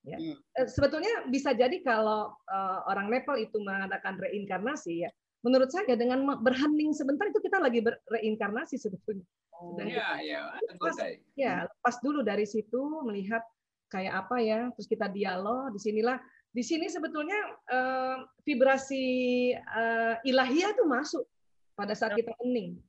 [0.00, 0.16] Ya.
[0.16, 0.36] Hmm.
[0.56, 5.10] Eh, sebetulnya bisa jadi kalau uh, orang Nepal itu mengadakan reinkarnasi ya,
[5.44, 9.24] menurut saya dengan berhening sebentar itu kita lagi bereinkarnasi sebetulnya.
[9.60, 10.96] Oh, ya, ya, lepas,
[11.36, 13.44] ya, lepas dulu dari situ melihat
[13.92, 15.76] kayak apa ya, terus kita dialog.
[15.76, 16.16] Di sinilah,
[16.48, 17.36] di sini sebetulnya
[17.68, 19.04] uh, vibrasi
[19.52, 21.28] uh, ilahiyah itu masuk
[21.76, 22.80] pada saat kita hening.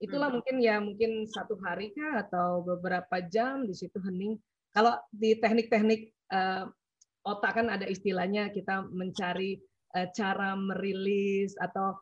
[0.00, 0.36] Itulah hmm.
[0.40, 4.40] mungkin ya mungkin satu hari kah atau beberapa jam di situ hening.
[4.72, 6.64] Kalau di teknik-teknik uh,
[7.28, 9.60] otak kan ada istilahnya kita mencari
[9.94, 11.94] uh, cara merilis atau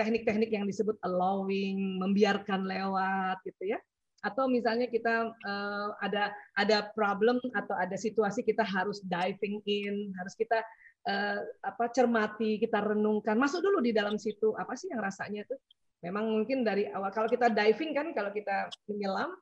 [0.00, 3.78] teknik-teknik uh, yang disebut allowing, membiarkan lewat gitu ya.
[4.24, 10.32] Atau misalnya kita uh, ada ada problem atau ada situasi kita harus diving in, harus
[10.32, 10.64] kita
[11.04, 15.60] uh, apa cermati, kita renungkan, masuk dulu di dalam situ apa sih yang rasanya tuh
[16.04, 19.32] Memang mungkin dari awal kalau kita diving kan kalau kita menyelam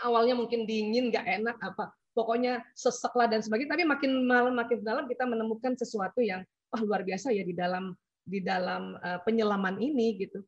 [0.00, 4.80] awalnya mungkin dingin nggak enak apa pokoknya sesek lah dan sebagainya tapi makin malam makin
[4.80, 6.40] dalam kita menemukan sesuatu yang
[6.72, 7.92] wah luar biasa ya di dalam
[8.24, 10.40] di dalam uh, penyelaman ini gitu.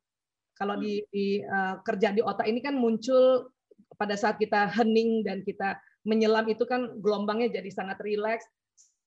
[0.55, 3.51] Kalau di, di uh, kerja di otak ini kan muncul
[3.99, 5.75] pada saat kita hening dan kita
[6.07, 8.47] menyelam itu kan gelombangnya jadi sangat rileks.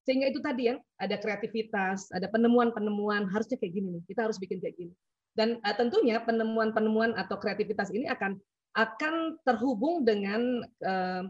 [0.04, 4.64] Sehingga itu tadi ya ada kreativitas ada penemuan-penemuan harusnya kayak gini nih kita harus bikin
[4.64, 4.94] kayak gini
[5.38, 8.36] dan uh, tentunya penemuan-penemuan atau kreativitas ini akan
[8.74, 11.24] akan terhubung dengan uh,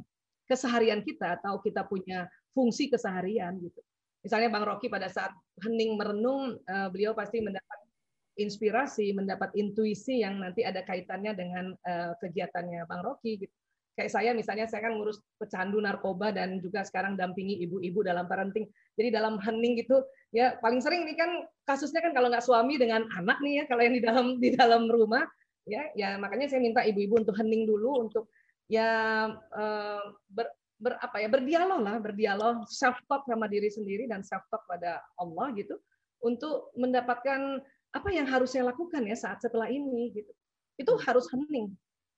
[0.47, 3.83] keseharian kita atau kita punya fungsi keseharian gitu.
[4.23, 5.31] Misalnya Bang Rocky pada saat
[5.63, 7.79] hening merenung, uh, beliau pasti mendapat
[8.39, 13.55] inspirasi, mendapat intuisi yang nanti ada kaitannya dengan uh, kegiatannya Bang Rocky gitu
[13.97, 18.69] kayak saya misalnya saya kan ngurus pecandu narkoba dan juga sekarang dampingi ibu-ibu dalam parenting.
[18.93, 20.05] Jadi dalam hening gitu
[20.35, 23.81] ya paling sering ini kan kasusnya kan kalau nggak suami dengan anak nih ya kalau
[23.83, 25.23] yang di dalam di dalam rumah
[25.67, 28.31] ya ya makanya saya minta ibu-ibu untuk hening dulu untuk
[28.67, 28.89] ya
[29.33, 30.47] eh, ber,
[30.79, 34.99] ber apa ya berdialog lah berdialog self talk sama diri sendiri dan self talk pada
[35.19, 35.79] Allah gitu
[36.23, 37.63] untuk mendapatkan
[37.95, 40.31] apa yang harus saya lakukan ya saat setelah ini gitu.
[40.77, 41.71] Itu harus hening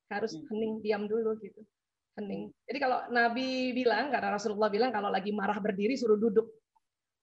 [0.10, 0.46] harus hmm.
[0.50, 1.62] hening diam dulu gitu
[2.18, 2.52] hening.
[2.68, 6.52] Jadi kalau Nabi bilang karena Rasulullah bilang kalau lagi marah berdiri suruh duduk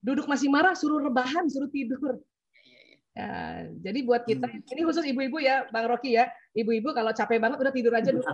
[0.06, 2.22] duduk masih marah suruh rebahan suruh tidur
[3.16, 4.76] Ya, jadi buat kita hmm.
[4.76, 8.20] ini khusus ibu-ibu ya, Bang Rocky ya, ibu-ibu kalau capek banget udah tidur aja dulu.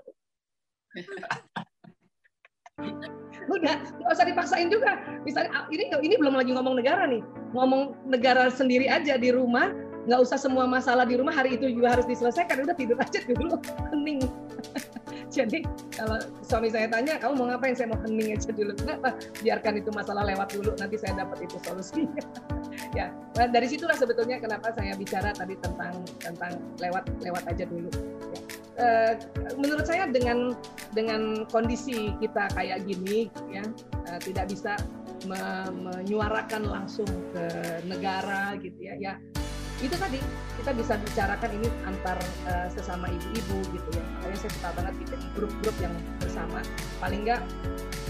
[3.54, 4.98] udah nggak usah dipaksain juga.
[5.22, 7.22] Misalnya ah, ini ini belum lagi ngomong negara nih,
[7.54, 9.70] ngomong negara sendiri aja di rumah,
[10.10, 13.54] nggak usah semua masalah di rumah hari itu juga harus diselesaikan udah tidur aja dulu
[13.94, 14.18] hening
[15.32, 15.64] jadi
[15.96, 17.72] kalau suami saya tanya kamu mau ngapain?
[17.72, 18.76] Saya mau hening aja dulu.
[18.76, 22.22] Kenapa biarkan itu masalah lewat dulu nanti saya dapat itu solusinya.
[22.92, 23.08] Ya
[23.40, 27.88] nah, dari situlah sebetulnya kenapa saya bicara tadi tentang tentang lewat lewat aja dulu.
[28.32, 28.40] Ya.
[28.76, 28.86] e,
[29.56, 30.52] menurut saya dengan
[30.92, 33.64] dengan kondisi kita kayak gini ya
[34.08, 34.76] e, tidak bisa
[35.24, 35.40] me,
[35.72, 37.44] menyuarakan langsung ke
[37.88, 38.94] negara gitu ya.
[39.00, 39.12] Ya
[39.82, 40.22] itu tadi
[40.62, 42.14] kita bisa bicarakan ini antar
[42.46, 44.04] uh, sesama ibu-ibu gitu ya.
[44.22, 46.62] Makanya saya suka banget bikin grup-grup yang bersama.
[47.02, 47.42] Paling enggak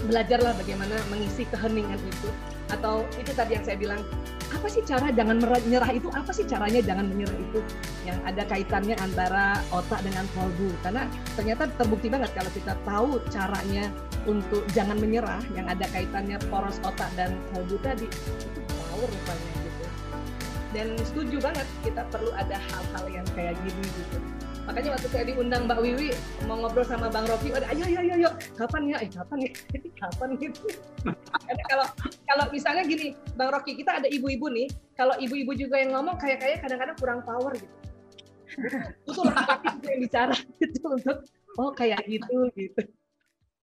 [0.05, 2.29] belajarlah bagaimana mengisi keheningan itu.
[2.69, 4.01] Atau itu tadi yang saya bilang
[4.53, 6.13] apa sih cara jangan menyerah itu?
[6.13, 7.59] Apa sih caranya jangan menyerah itu?
[8.05, 10.69] Yang ada kaitannya antara otak dengan kalbu.
[10.85, 13.89] Karena ternyata terbukti banget kalau kita tahu caranya
[14.29, 18.59] untuk jangan menyerah yang ada kaitannya poros otak dan kalbu tadi itu
[18.93, 19.62] power rupanya
[20.73, 24.17] dan setuju banget kita perlu ada hal-hal yang kayak gini gitu
[24.63, 26.09] makanya waktu saya diundang Mbak Wiwi
[26.47, 29.51] mau ngobrol sama Bang Rocky, ada ayo ayo ayo, kapan ya, eh kapan ya,
[30.07, 30.71] kapan gitu.
[31.67, 36.15] Kalau kalau misalnya gini, Bang Rocky kita ada ibu-ibu nih, kalau ibu-ibu juga yang ngomong
[36.15, 37.75] kayak kayak kadang-kadang kurang power gitu.
[39.03, 41.17] Butuh laki-laki yang bicara gitu untuk
[41.59, 42.81] oh kayak gitu gitu.